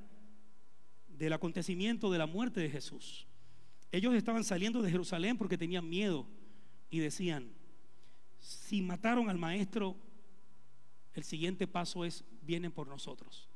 [1.08, 3.26] del acontecimiento de la muerte de Jesús.
[3.90, 6.26] Ellos estaban saliendo de Jerusalén porque tenían miedo
[6.90, 7.50] y decían,
[8.38, 9.96] si mataron al maestro,
[11.14, 13.48] el siguiente paso es, vienen por nosotros.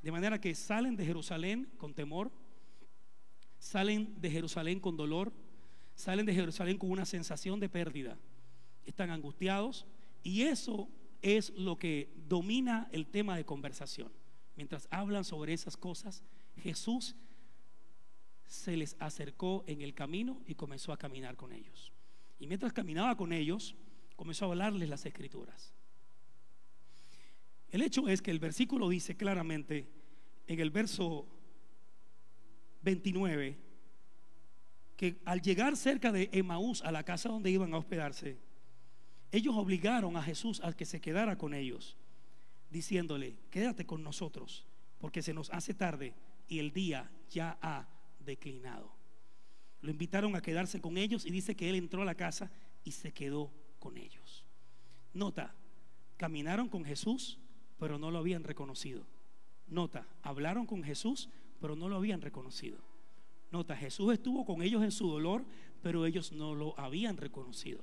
[0.00, 2.32] De manera que salen de Jerusalén con temor,
[3.58, 5.32] salen de Jerusalén con dolor,
[5.96, 8.16] salen de Jerusalén con una sensación de pérdida.
[8.84, 9.86] Están angustiados
[10.22, 10.88] y eso
[11.22, 14.12] es lo que domina el tema de conversación.
[14.54, 16.22] Mientras hablan sobre esas cosas,
[16.58, 17.16] Jesús
[18.46, 21.92] se les acercó en el camino y comenzó a caminar con ellos.
[22.38, 23.74] Y mientras caminaba con ellos,
[24.14, 25.74] comenzó a hablarles las escrituras.
[27.70, 29.88] El hecho es que el versículo dice claramente
[30.46, 31.26] en el verso
[32.82, 33.65] 29
[34.96, 38.38] que al llegar cerca de Emaús, a la casa donde iban a hospedarse,
[39.30, 41.96] ellos obligaron a Jesús a que se quedara con ellos,
[42.70, 44.66] diciéndole, quédate con nosotros,
[44.98, 46.14] porque se nos hace tarde
[46.48, 47.86] y el día ya ha
[48.20, 48.94] declinado.
[49.82, 52.50] Lo invitaron a quedarse con ellos y dice que él entró a la casa
[52.82, 54.44] y se quedó con ellos.
[55.12, 55.54] Nota,
[56.16, 57.38] caminaron con Jesús,
[57.78, 59.06] pero no lo habían reconocido.
[59.66, 61.28] Nota, hablaron con Jesús,
[61.60, 62.78] pero no lo habían reconocido.
[63.56, 65.42] Nota, Jesús estuvo con ellos en su dolor,
[65.82, 67.80] pero ellos no lo habían reconocido.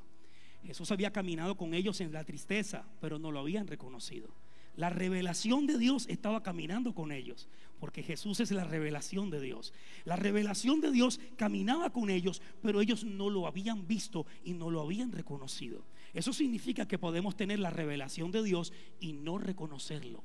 [0.63, 4.29] Jesús había caminado con ellos en la tristeza, pero no lo habían reconocido.
[4.75, 9.73] La revelación de Dios estaba caminando con ellos, porque Jesús es la revelación de Dios.
[10.05, 14.69] La revelación de Dios caminaba con ellos, pero ellos no lo habían visto y no
[14.69, 15.83] lo habían reconocido.
[16.13, 20.23] Eso significa que podemos tener la revelación de Dios y no reconocerlo.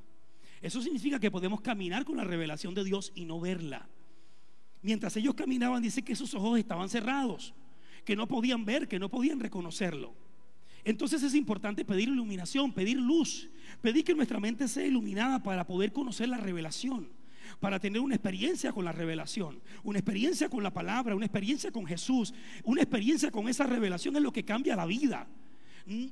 [0.61, 3.89] Eso significa que podemos caminar con la revelación de Dios y no verla.
[4.83, 7.55] Mientras ellos caminaban, dice que sus ojos estaban cerrados,
[8.05, 10.15] que no podían ver, que no podían reconocerlo.
[10.85, 13.49] Entonces es importante pedir iluminación, pedir luz,
[13.83, 17.09] pedir que nuestra mente sea iluminada para poder conocer la revelación,
[17.61, 21.85] para tener una experiencia con la revelación, una experiencia con la palabra, una experiencia con
[21.87, 22.33] Jesús,
[22.65, 25.29] una experiencia con esa revelación es lo que cambia la vida.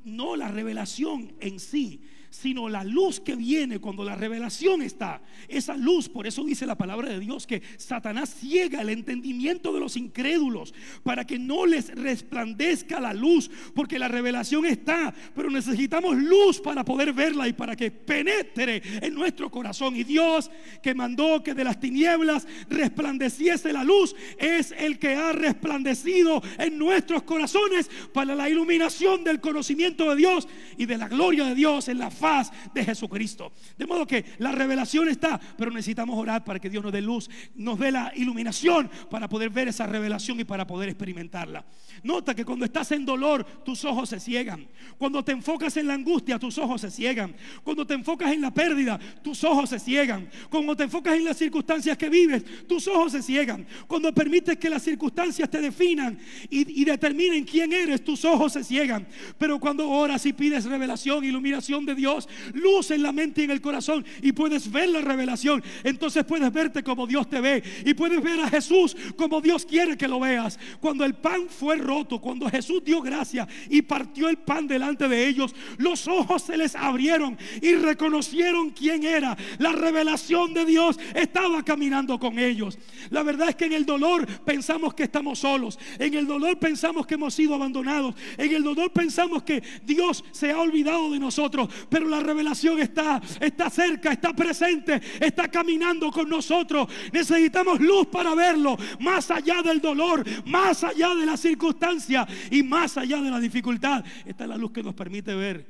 [0.04, 5.20] No la revelación en sí, sino la luz que viene cuando la revelación está.
[5.48, 9.80] Esa luz, por eso dice la palabra de Dios, que Satanás ciega el entendimiento de
[9.80, 16.16] los incrédulos para que no les resplandezca la luz, porque la revelación está, pero necesitamos
[16.16, 19.96] luz para poder verla y para que penetre en nuestro corazón.
[19.96, 20.50] Y Dios
[20.82, 26.78] que mandó que de las tinieblas resplandeciese la luz, es el que ha resplandecido en
[26.78, 31.88] nuestros corazones para la iluminación del conocimiento de Dios y de la gloria de Dios
[31.88, 33.52] en la faz de Jesucristo.
[33.76, 37.30] De modo que la revelación está, pero necesitamos orar para que Dios nos dé luz,
[37.54, 41.64] nos dé la iluminación para poder ver esa revelación y para poder experimentarla.
[42.02, 44.66] Nota que cuando estás en dolor, tus ojos se ciegan.
[44.98, 47.34] Cuando te enfocas en la angustia, tus ojos se ciegan.
[47.62, 50.28] Cuando te enfocas en la pérdida, tus ojos se ciegan.
[50.50, 53.66] Cuando te enfocas en las circunstancias que vives, tus ojos se ciegan.
[53.86, 56.18] Cuando permites que las circunstancias te definan
[56.50, 59.06] y, y determinen quién eres, tus ojos se ciegan.
[59.38, 62.05] Pero cuando oras y pides revelación, iluminación de Dios,
[62.52, 65.62] luz en la mente y en el corazón y puedes ver la revelación.
[65.84, 69.96] Entonces puedes verte como Dios te ve y puedes ver a Jesús como Dios quiere
[69.96, 70.58] que lo veas.
[70.80, 75.26] Cuando el pan fue roto, cuando Jesús dio gracia y partió el pan delante de
[75.26, 79.36] ellos, los ojos se les abrieron y reconocieron quién era.
[79.58, 82.78] La revelación de Dios estaba caminando con ellos.
[83.10, 85.78] La verdad es que en el dolor pensamos que estamos solos.
[85.98, 88.14] En el dolor pensamos que hemos sido abandonados.
[88.36, 93.22] En el dolor pensamos que Dios se ha olvidado de nosotros pero la revelación está,
[93.40, 96.86] está cerca, está presente, está caminando con nosotros.
[97.10, 102.98] Necesitamos luz para verlo, más allá del dolor, más allá de la circunstancia y más
[102.98, 104.04] allá de la dificultad.
[104.26, 105.66] Esta es la luz que nos permite ver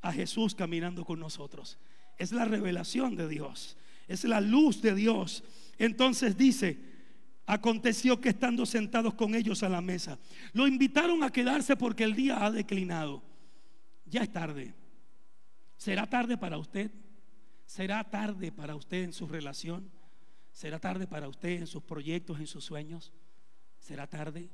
[0.00, 1.78] a Jesús caminando con nosotros.
[2.18, 3.76] Es la revelación de Dios,
[4.08, 5.44] es la luz de Dios.
[5.78, 6.76] Entonces dice,
[7.46, 10.18] aconteció que estando sentados con ellos a la mesa,
[10.54, 13.22] lo invitaron a quedarse porque el día ha declinado.
[14.06, 14.79] Ya es tarde.
[15.80, 16.90] ¿Será tarde para usted?
[17.64, 19.90] ¿Será tarde para usted en su relación?
[20.52, 23.14] ¿Será tarde para usted en sus proyectos, en sus sueños?
[23.78, 24.50] ¿Será tarde?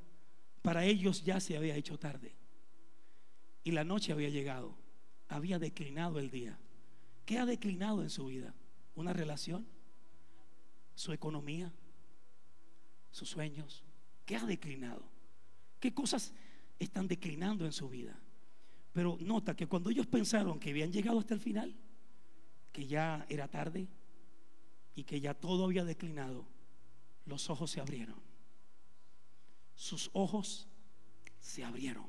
[0.61, 2.33] Para ellos ya se había hecho tarde.
[3.65, 4.77] Y la noche había llegado.
[5.27, 6.57] Había declinado el día.
[7.25, 8.55] ¿Qué ha declinado en su vida?
[8.95, 9.67] ¿Una relación?
[10.95, 11.73] ¿Su economía?
[13.11, 13.83] ¿Sus sueños?
[14.25, 15.03] ¿Qué ha declinado?
[15.81, 16.33] ¿Qué cosas
[16.79, 18.17] están declinando en su vida?
[18.97, 21.71] Pero nota que cuando ellos pensaron que habían llegado hasta el final,
[22.71, 23.87] que ya era tarde
[24.95, 26.47] y que ya todo había declinado,
[27.27, 28.19] los ojos se abrieron.
[29.75, 30.67] Sus ojos
[31.39, 32.07] se abrieron.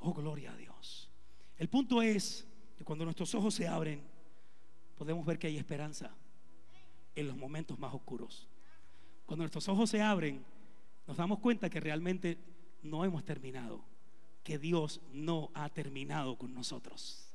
[0.00, 1.10] Oh, gloria a Dios.
[1.56, 4.02] El punto es que cuando nuestros ojos se abren,
[4.98, 6.14] podemos ver que hay esperanza
[7.14, 8.46] en los momentos más oscuros.
[9.24, 10.44] Cuando nuestros ojos se abren,
[11.06, 12.36] nos damos cuenta que realmente
[12.82, 13.96] no hemos terminado
[14.42, 17.28] que Dios no ha terminado con nosotros.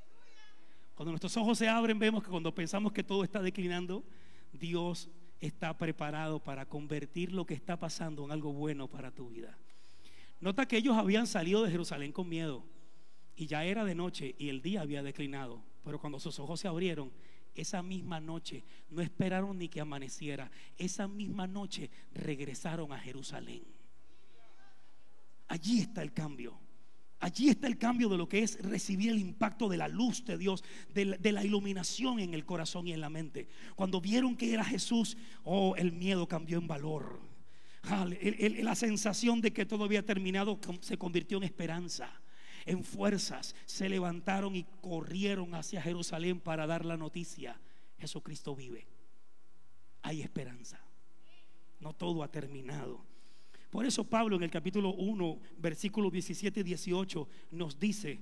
[0.96, 4.04] Cuando nuestros ojos se abren, vemos que cuando pensamos que todo está declinando,
[4.52, 5.10] Dios
[5.42, 9.58] está preparado para convertir lo que está pasando en algo bueno para tu vida.
[10.40, 12.64] Nota que ellos habían salido de Jerusalén con miedo
[13.36, 16.68] y ya era de noche y el día había declinado, pero cuando sus ojos se
[16.68, 17.12] abrieron,
[17.56, 20.50] esa misma noche no esperaron ni que amaneciera.
[20.78, 23.64] Esa misma noche regresaron a Jerusalén.
[25.48, 26.60] Allí está el cambio.
[27.24, 30.38] Allí está el cambio de lo que es recibir el impacto de la luz de
[30.38, 30.62] Dios,
[30.94, 33.48] de la, iluminación en el corazón y en la mente.
[33.78, 35.16] Cuando vieron que era Jesús,
[35.46, 37.22] oh, el miedo cambió en valor.
[37.84, 42.12] la sensación de que todo había terminado se convirtió en esperanza,
[42.66, 43.56] en fuerzas.
[43.68, 47.58] Se levantaron y corrieron hacia Jerusalén para dar la noticia.
[48.00, 48.86] Jesucristo vive.
[50.02, 50.82] Hay esperanza.
[51.80, 53.13] No todo ha terminado.
[53.74, 58.20] Por eso Pablo en el capítulo 1, versículos 17 y 18 nos dice,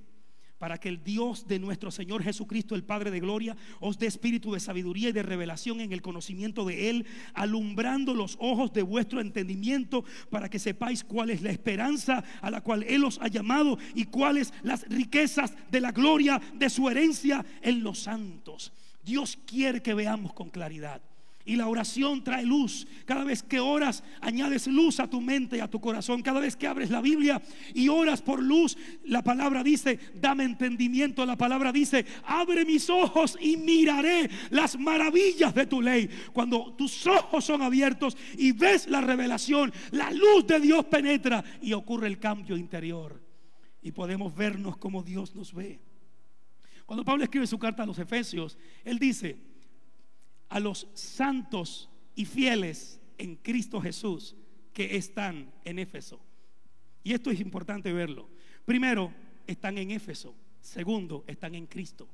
[0.56, 4.54] para que el Dios de nuestro Señor Jesucristo, el Padre de Gloria, os dé espíritu
[4.54, 9.20] de sabiduría y de revelación en el conocimiento de Él, alumbrando los ojos de vuestro
[9.20, 13.76] entendimiento, para que sepáis cuál es la esperanza a la cual Él os ha llamado
[13.94, 18.72] y cuáles las riquezas de la gloria de su herencia en los santos.
[19.04, 21.02] Dios quiere que veamos con claridad.
[21.44, 22.86] Y la oración trae luz.
[23.04, 26.22] Cada vez que oras, añades luz a tu mente y a tu corazón.
[26.22, 27.42] Cada vez que abres la Biblia
[27.74, 31.26] y oras por luz, la palabra dice, dame entendimiento.
[31.26, 36.08] La palabra dice, abre mis ojos y miraré las maravillas de tu ley.
[36.32, 41.72] Cuando tus ojos son abiertos y ves la revelación, la luz de Dios penetra y
[41.72, 43.20] ocurre el cambio interior.
[43.82, 45.80] Y podemos vernos como Dios nos ve.
[46.86, 49.51] Cuando Pablo escribe su carta a los Efesios, él dice,
[50.52, 54.36] a los santos y fieles en Cristo Jesús
[54.74, 56.20] que están en Éfeso.
[57.02, 58.28] Y esto es importante verlo.
[58.66, 59.14] Primero,
[59.46, 60.34] están en Éfeso.
[60.60, 62.06] Segundo, están en Cristo.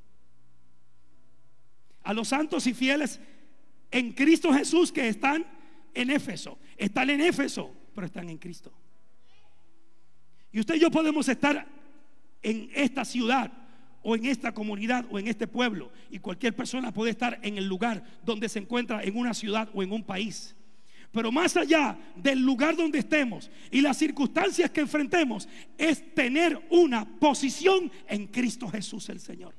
[2.05, 3.21] A los santos y fieles
[3.91, 5.45] en Cristo Jesús que están
[5.93, 6.61] en Éfeso.
[6.77, 8.73] Están en Éfeso, pero están en Cristo.
[10.53, 11.67] Y usted y yo podemos estar
[12.41, 13.53] en esta ciudad
[14.09, 15.93] o en esta comunidad o en este pueblo.
[16.11, 19.83] Y cualquier persona puede estar en el lugar donde se encuentra, en una ciudad o
[19.83, 20.57] en un país.
[21.13, 25.47] Pero más allá del lugar donde estemos y las circunstancias que enfrentemos,
[25.77, 29.55] es tener una posición en Cristo Jesús el Señor.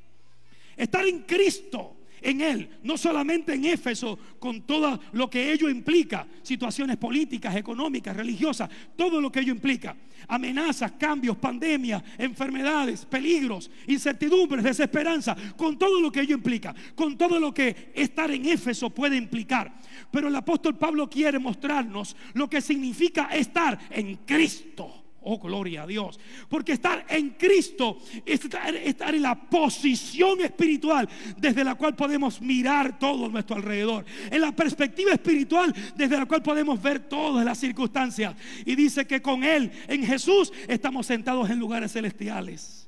[0.76, 6.28] Estar en Cristo en Él, no solamente en Éfeso, con todo lo que ello implica,
[6.41, 9.95] situaciones políticas, económicas, religiosas, todo lo que ello implica,
[10.28, 17.39] amenazas, cambios, pandemias, enfermedades, peligros, incertidumbres, desesperanza, con todo lo que ello implica, con todo
[17.39, 19.80] lo que estar en Éfeso puede implicar.
[20.11, 24.99] Pero el apóstol Pablo quiere mostrarnos lo que significa estar en Cristo.
[25.22, 26.20] Oh, gloria a Dios.
[26.47, 32.97] Porque estar en Cristo es estar, en la posición espiritual desde la cual podemos mirar
[32.97, 34.05] todo nuestro alrededor.
[34.32, 38.36] En la perspectiva espiritual desde la cual podemos ver todas las circunstancias.
[38.65, 42.78] Y dice que con Él, en Jesús, estamos sentados en lugares celestiales.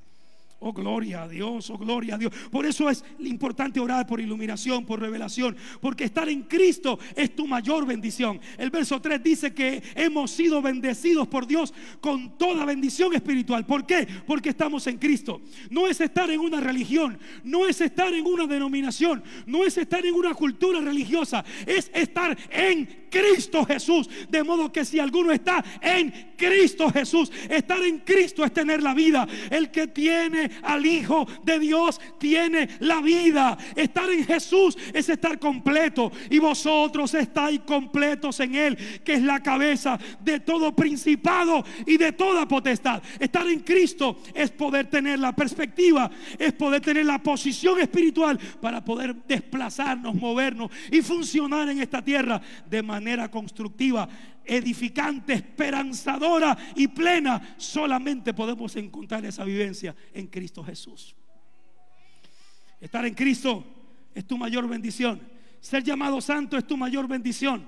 [0.64, 2.32] Oh, gloria a Dios, oh, gloria a Dios.
[2.52, 7.48] Por eso es importante orar por iluminación, por revelación, porque estar en Cristo es tu
[7.48, 8.40] mayor bendición.
[8.60, 13.66] El verso 3 dice que hemos sido bendecidos por Dios con toda bendición espiritual.
[13.66, 14.08] ¿Por qué?
[14.28, 15.42] Porque estamos en Cristo.
[15.72, 20.06] No es estar en una religión, no es estar en una denominación, no es estar
[20.06, 24.10] en una cultura religiosa, es estar en Cristo Jesús.
[24.30, 28.94] De modo que si alguno está en Cristo Jesús, estar en Cristo es tener la
[28.94, 29.28] vida.
[29.50, 33.58] El que tiene al Hijo de Dios tiene la vida.
[33.76, 36.12] Estar en Jesús es estar completo.
[36.30, 42.14] Y vosotros estáis completos en Él, que es la cabeza de todo principado y de
[42.14, 43.04] toda potestad.
[43.20, 46.10] Estar en Cristo es poder tener la perspectiva,
[46.40, 52.42] es poder tener la posición espiritual para poder desplazarnos, movernos y funcionar en esta tierra
[52.70, 54.08] de manera manera constructiva,
[54.46, 61.16] edificante, esperanzadora y plena, solamente podemos encontrar esa vivencia en Cristo Jesús.
[62.80, 63.64] Estar en Cristo
[64.14, 65.20] es tu mayor bendición.
[65.60, 67.66] Ser llamado santo es tu mayor bendición.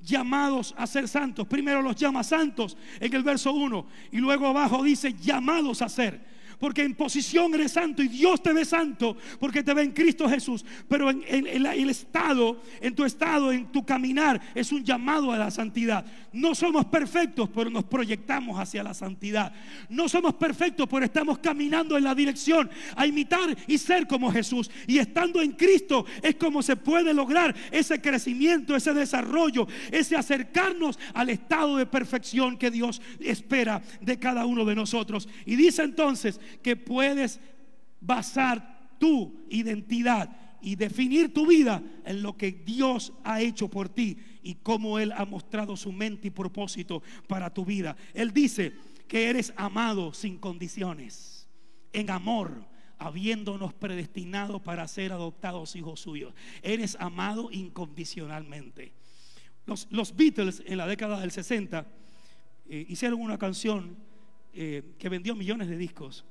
[0.00, 1.46] Llamados a ser santos.
[1.48, 6.20] Primero los llama santos en el verso 1 y luego abajo dice llamados a ser
[6.58, 10.28] porque en posición eres santo y Dios te ve santo porque te ve en Cristo
[10.28, 10.64] Jesús.
[10.88, 15.50] Pero en, el estado, en tu estado, en tu caminar, es un llamado a la
[15.50, 16.04] santidad.
[16.32, 19.52] No somos perfectos, pero nos proyectamos hacia la santidad.
[19.88, 24.70] No somos perfectos, pero estamos caminando en la dirección a imitar y ser como Jesús.
[24.86, 30.98] Y estando en Cristo es como se puede lograr ese crecimiento, ese desarrollo, ese acercarnos
[31.14, 35.28] al estado de perfección que Dios espera de cada uno de nosotros.
[35.46, 37.40] Y dice entonces que puedes
[38.00, 40.30] basar tu identidad
[40.60, 45.12] y definir tu vida en lo que Dios ha hecho por ti y cómo Él
[45.12, 47.96] ha mostrado su mente y propósito para tu vida.
[48.14, 48.72] Él dice
[49.06, 51.46] que eres amado sin condiciones,
[51.92, 52.66] en amor,
[52.98, 56.34] habiéndonos predestinado para ser adoptados hijos suyos.
[56.62, 58.92] Eres amado incondicionalmente.
[59.66, 61.86] Los, los Beatles en la década del 60
[62.68, 63.96] eh, hicieron una canción
[64.52, 66.24] eh, que vendió millones de discos.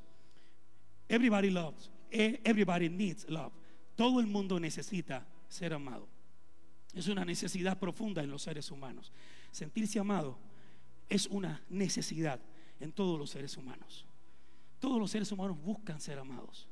[1.10, 3.52] Everybody loves, eh, everybody needs love.
[3.96, 6.08] Todo el mundo necesita ser amado.
[6.94, 9.12] Es una necesidad profunda en los seres humanos.
[9.52, 10.38] Sentirse amado
[11.10, 12.40] es una necesidad
[12.80, 14.06] en todos los seres humanos.
[14.80, 16.68] Todos los seres humanos buscan ser amados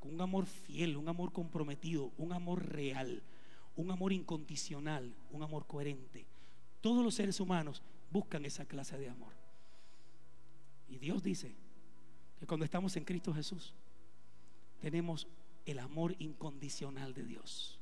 [0.00, 3.22] con un amor fiel, un amor comprometido, un amor real,
[3.76, 6.26] un amor incondicional, un amor coherente.
[6.80, 9.32] Todos los seres humanos buscan esa clase de amor.
[10.88, 11.54] Y Dios dice
[12.40, 13.74] que cuando estamos en Cristo Jesús,
[14.80, 15.28] tenemos
[15.66, 17.78] el amor incondicional de Dios.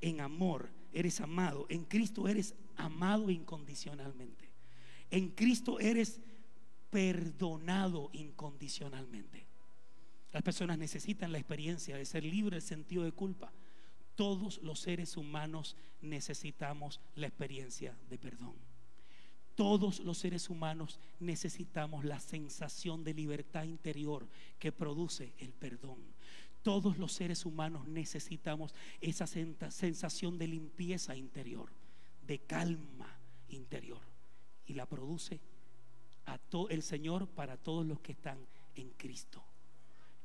[0.00, 4.50] En amor eres amado, en Cristo eres amado incondicionalmente.
[5.10, 6.20] En Cristo eres
[6.90, 9.46] perdonado incondicionalmente.
[10.32, 13.52] Las personas necesitan la experiencia de ser libre del sentido de culpa.
[14.16, 18.73] Todos los seres humanos necesitamos la experiencia de perdón.
[19.54, 24.28] Todos los seres humanos necesitamos la sensación de libertad interior
[24.58, 25.98] que produce el perdón.
[26.62, 31.70] Todos los seres humanos necesitamos esa sensación de limpieza interior,
[32.26, 34.00] de calma interior.
[34.66, 35.40] Y la produce
[36.26, 36.40] a
[36.70, 38.38] el Señor para todos los que están
[38.74, 39.42] en Cristo.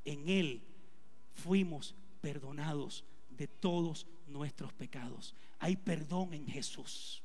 [0.06, 0.64] En Él
[1.34, 5.36] fuimos perdonados de todos nuestros pecados.
[5.60, 7.22] Hay perdón en Jesús.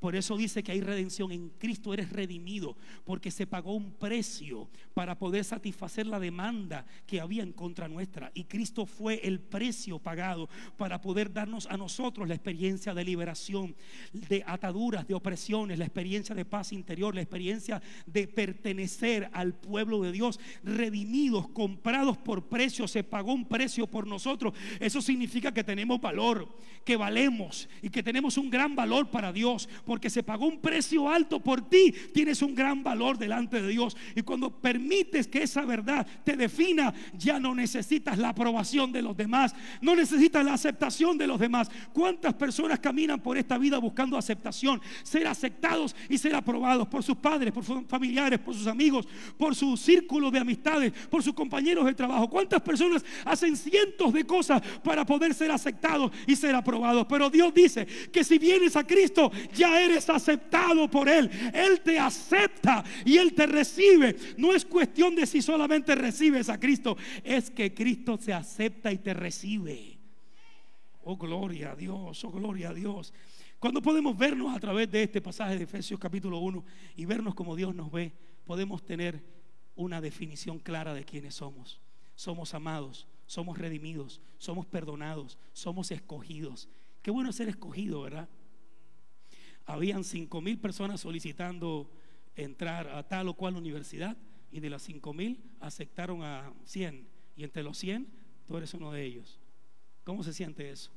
[0.00, 1.30] Por eso dice que hay redención.
[1.30, 7.20] En Cristo eres redimido, porque se pagó un precio para poder satisfacer la demanda que
[7.20, 8.32] había en contra nuestra.
[8.34, 10.48] Y Cristo fue el precio pagado
[10.78, 13.76] para poder darnos a nosotros la experiencia de liberación,
[14.12, 20.00] de ataduras, de opresiones, la experiencia de paz interior, la experiencia de pertenecer al pueblo
[20.00, 22.88] de Dios, redimidos, comprados por precio.
[22.88, 24.54] Se pagó un precio por nosotros.
[24.80, 26.48] Eso significa que tenemos valor,
[26.86, 31.10] que valemos y que tenemos un gran valor para Dios porque se pagó un precio
[31.10, 33.96] alto por ti, tienes un gran valor delante de Dios.
[34.14, 39.16] Y cuando permites que esa verdad te defina, ya no necesitas la aprobación de los
[39.16, 41.68] demás, no necesitas la aceptación de los demás.
[41.92, 47.16] ¿Cuántas personas caminan por esta vida buscando aceptación, ser aceptados y ser aprobados por sus
[47.16, 51.84] padres, por sus familiares, por sus amigos, por su círculo de amistades, por sus compañeros
[51.84, 52.30] de trabajo?
[52.30, 57.06] ¿Cuántas personas hacen cientos de cosas para poder ser aceptados y ser aprobados?
[57.08, 61.30] Pero Dios dice que si vienes a Cristo, ya eres aceptado por Él.
[61.52, 64.16] Él te acepta y Él te recibe.
[64.36, 68.98] No es cuestión de si solamente recibes a Cristo, es que Cristo se acepta y
[68.98, 69.98] te recibe.
[71.02, 73.12] Oh, gloria a Dios, oh, gloria a Dios.
[73.58, 76.64] Cuando podemos vernos a través de este pasaje de Efesios capítulo 1
[76.96, 78.12] y vernos como Dios nos ve,
[78.44, 79.22] podemos tener
[79.76, 81.80] una definición clara de quiénes somos.
[82.14, 86.68] Somos amados, somos redimidos, somos perdonados, somos escogidos.
[87.02, 88.28] Qué bueno ser escogido, ¿verdad?
[89.66, 91.90] Habían cinco mil personas solicitando
[92.36, 94.16] entrar a tal o cual universidad
[94.52, 97.06] y de las cinco mil aceptaron a 100
[97.36, 98.06] y entre los 100
[98.46, 99.38] tú eres uno de ellos.
[100.04, 100.90] ¿Cómo se siente eso?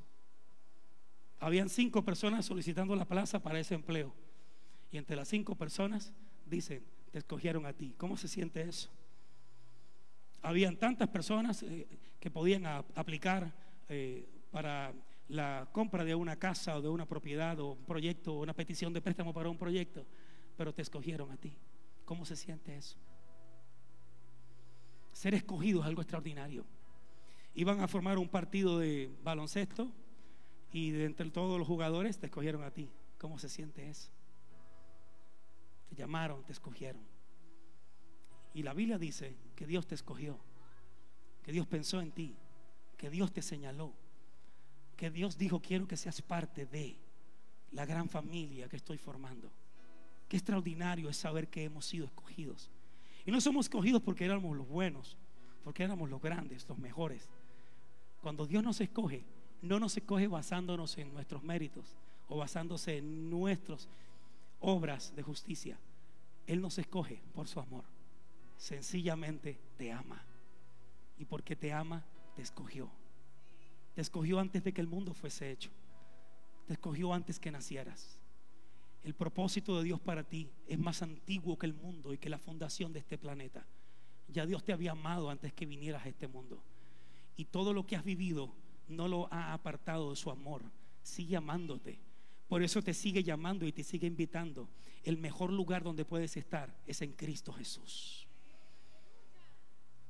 [1.40, 4.14] Habían cinco personas solicitando la plaza para ese empleo
[4.92, 6.14] y entre las cinco personas
[6.46, 7.94] dicen, te escogieron a ti.
[7.98, 8.90] ¿Cómo se siente eso?
[10.42, 11.88] Habían tantas personas eh,
[12.20, 13.52] que podían aplicar
[13.90, 14.94] eh, para
[15.30, 18.94] la compra de una casa o de una propiedad o un proyecto o una petición
[18.94, 20.06] de préstamo para un proyecto,
[20.58, 21.54] pero te escogieron a ti.
[22.06, 22.98] ¿Cómo se siente eso?
[25.14, 26.66] Ser escogido es algo extraordinario.
[27.56, 29.92] Iban a formar un partido de baloncesto
[30.72, 32.90] y de entre todos los jugadores te escogieron a ti.
[33.20, 34.12] ¿Cómo se siente eso?
[35.90, 37.02] Te llamaron, te escogieron.
[38.54, 40.40] Y la Biblia dice que Dios te escogió,
[41.44, 42.36] que Dios pensó en ti,
[42.98, 43.94] que Dios te señaló
[45.04, 46.96] que Dios dijo, quiero que seas parte de
[47.74, 49.52] la gran familia que estoy formando.
[50.30, 52.72] Qué extraordinario es saber que hemos sido escogidos.
[53.26, 55.18] Y no somos escogidos porque éramos los buenos,
[55.62, 57.28] porque éramos los grandes, los mejores.
[58.22, 59.26] Cuando Dios nos escoge,
[59.62, 61.98] no nos escoge basándonos en nuestros méritos
[62.30, 63.90] o basándose en nuestras
[64.62, 65.78] obras de justicia.
[66.48, 67.84] Él nos escoge por su amor.
[68.56, 70.24] Sencillamente te ama.
[71.18, 72.06] Y porque te ama,
[72.38, 72.90] te escogió.
[73.94, 75.70] Te escogió antes de que el mundo fuese hecho.
[76.68, 78.20] Te escogió antes que nacieras.
[79.04, 82.40] El propósito de Dios para ti es más antiguo que el mundo y que la
[82.40, 83.66] fundación de este planeta.
[84.30, 86.64] Ya Dios te había amado antes que vinieras a este mundo.
[87.36, 88.54] Y todo lo que has vivido
[88.88, 90.64] no lo ha apartado de su amor.
[91.02, 92.00] Sigue amándote.
[92.48, 94.70] Por eso te sigue llamando y te sigue invitando.
[95.04, 98.28] El mejor lugar donde puedes estar es en Cristo Jesús.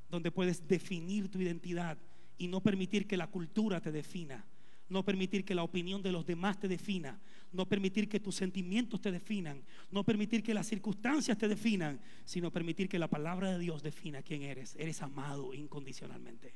[0.10, 1.98] donde puedes definir tu identidad
[2.38, 4.46] y no permitir que la cultura te defina,
[4.90, 7.20] no permitir que la opinión de los demás te defina,
[7.52, 12.52] no permitir que tus sentimientos te definan, no permitir que las circunstancias te definan, sino
[12.52, 14.76] permitir que la palabra de Dios defina quién eres.
[14.78, 16.56] Eres amado incondicionalmente.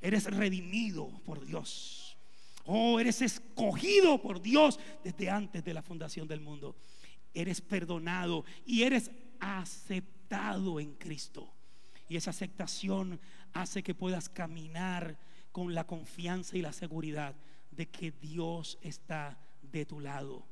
[0.00, 2.16] Eres redimido por Dios.
[2.64, 6.76] Oh, eres escogido por Dios desde antes de la fundación del mundo.
[7.34, 9.10] Eres perdonado y eres
[9.40, 11.52] aceptado en Cristo.
[12.08, 13.20] Y esa aceptación
[13.60, 15.18] hace que puedas caminar
[15.52, 17.34] con la confianza y la seguridad
[17.70, 20.46] de que Dios está de tu lado.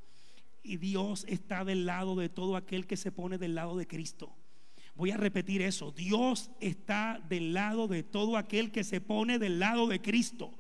[0.63, 4.35] Y Dios está del lado de todo aquel que se pone del lado de Cristo.
[4.97, 5.93] Voy a repetir eso.
[5.93, 10.53] Dios está del lado de todo aquel que se pone del lado de Cristo.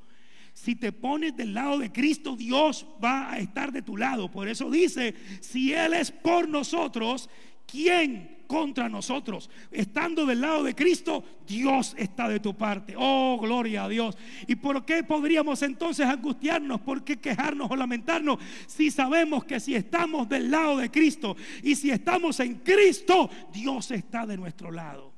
[0.52, 4.30] Si te pones del lado de Cristo, Dios va a estar de tu lado.
[4.30, 7.28] Por eso dice, si Él es por nosotros,
[7.66, 9.50] ¿quién contra nosotros?
[9.70, 12.94] Estando del lado de Cristo, Dios está de tu parte.
[12.96, 14.16] Oh, gloria a Dios.
[14.46, 16.80] ¿Y por qué podríamos entonces angustiarnos?
[16.80, 18.38] ¿Por qué quejarnos o lamentarnos?
[18.66, 23.90] Si sabemos que si estamos del lado de Cristo y si estamos en Cristo, Dios
[23.90, 25.15] está de nuestro lado.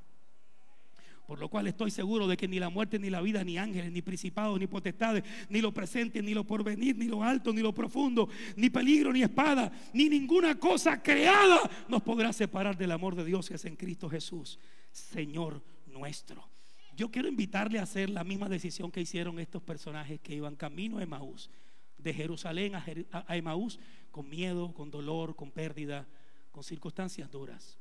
[1.29, 3.93] Por lo cual estoy seguro de que ni la muerte, ni la vida, ni ángeles,
[3.93, 7.75] ni principados, ni potestades, ni lo presente, ni lo porvenir, ni lo alto, ni lo
[7.75, 13.27] profundo, ni peligro, ni espada, ni ninguna cosa creada nos podrá separar del amor de
[13.27, 14.59] Dios que es en Cristo Jesús,
[14.91, 16.49] Señor nuestro.
[16.97, 20.97] Yo quiero invitarle a hacer la misma decisión que hicieron estos personajes que iban camino
[20.97, 21.51] a Emaús,
[21.99, 23.79] de Jerusalén a, a Emaús,
[24.11, 26.09] con miedo, con dolor, con pérdida,
[26.51, 27.79] con circunstancias duras.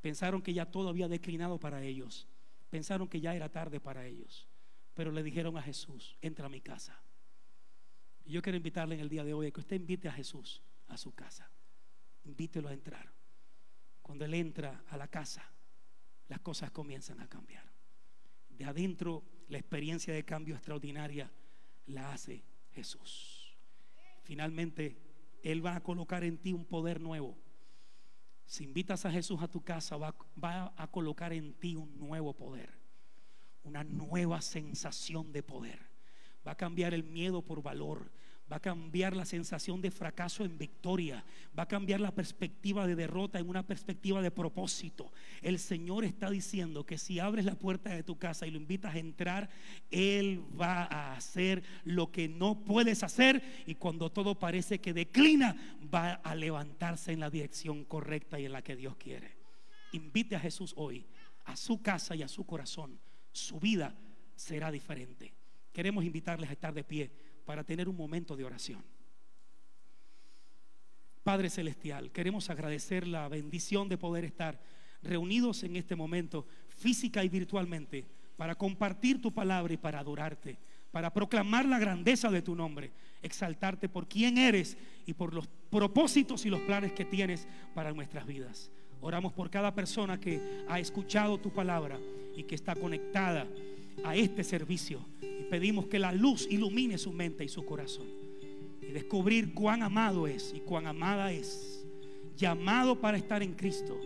[0.00, 2.28] Pensaron que ya todo había declinado para ellos
[2.70, 4.48] Pensaron que ya era tarde para ellos,
[4.94, 7.00] pero le dijeron a Jesús, entra a mi casa.
[8.24, 10.62] Y yo quiero invitarle en el día de hoy a que usted invite a Jesús
[10.88, 11.50] a su casa.
[12.24, 13.12] Invítelo a entrar.
[14.02, 15.48] Cuando Él entra a la casa,
[16.28, 17.70] las cosas comienzan a cambiar.
[18.48, 21.30] De adentro, la experiencia de cambio extraordinaria
[21.86, 23.56] la hace Jesús.
[24.24, 24.96] Finalmente,
[25.42, 27.38] Él va a colocar en ti un poder nuevo
[28.46, 30.14] si invitas a Jesús a tu casa, va,
[30.76, 32.70] a colocar en ti un nuevo poder,
[33.64, 35.80] una nueva sensación de poder.
[36.46, 38.10] Va a cambiar el miedo por valor,
[38.50, 41.24] va a cambiar la sensación de fracaso en victoria,
[41.58, 45.12] va a cambiar la perspectiva de derrota en una perspectiva de propósito.
[45.42, 48.94] El Señor está diciendo que si abres la puerta de tu casa y lo invitas
[48.94, 49.50] a entrar,
[49.90, 55.56] Él va a hacer lo que no puedes hacer y cuando todo parece que declina,
[55.92, 59.36] va a levantarse en la dirección correcta y en la que Dios quiere.
[59.92, 61.06] Invite a Jesús hoy
[61.46, 62.98] a su casa y a su corazón.
[63.32, 63.94] Su vida
[64.34, 65.32] será diferente.
[65.72, 67.10] Queremos invitarles a estar de pie
[67.46, 68.84] para tener un momento de oración.
[71.22, 74.60] Padre Celestial, queremos agradecer la bendición de poder estar
[75.02, 80.58] reunidos en este momento, física y virtualmente, para compartir tu palabra y para adorarte,
[80.90, 82.92] para proclamar la grandeza de tu nombre,
[83.22, 84.76] exaltarte por quién eres
[85.06, 88.70] y por los propósitos y los planes que tienes para nuestras vidas.
[89.00, 91.98] Oramos por cada persona que ha escuchado tu palabra
[92.36, 93.46] y que está conectada
[94.04, 95.04] a este servicio
[95.50, 98.06] pedimos que la luz ilumine su mente y su corazón.
[98.82, 101.84] Y descubrir cuán amado es y cuán amada es.
[102.36, 103.98] Llamado para estar en Cristo.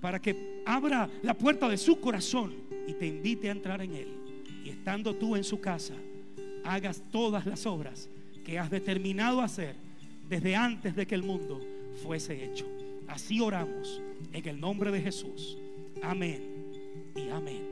[0.00, 2.54] Para que abra la puerta de su corazón
[2.86, 4.08] y te invite a entrar en Él.
[4.64, 5.94] Y estando tú en su casa,
[6.64, 8.08] hagas todas las obras
[8.44, 9.74] que has determinado hacer
[10.28, 11.60] desde antes de que el mundo
[12.02, 12.66] fuese hecho.
[13.06, 14.00] Así oramos
[14.32, 15.58] en el nombre de Jesús.
[16.02, 16.42] Amén
[17.16, 17.69] y amén.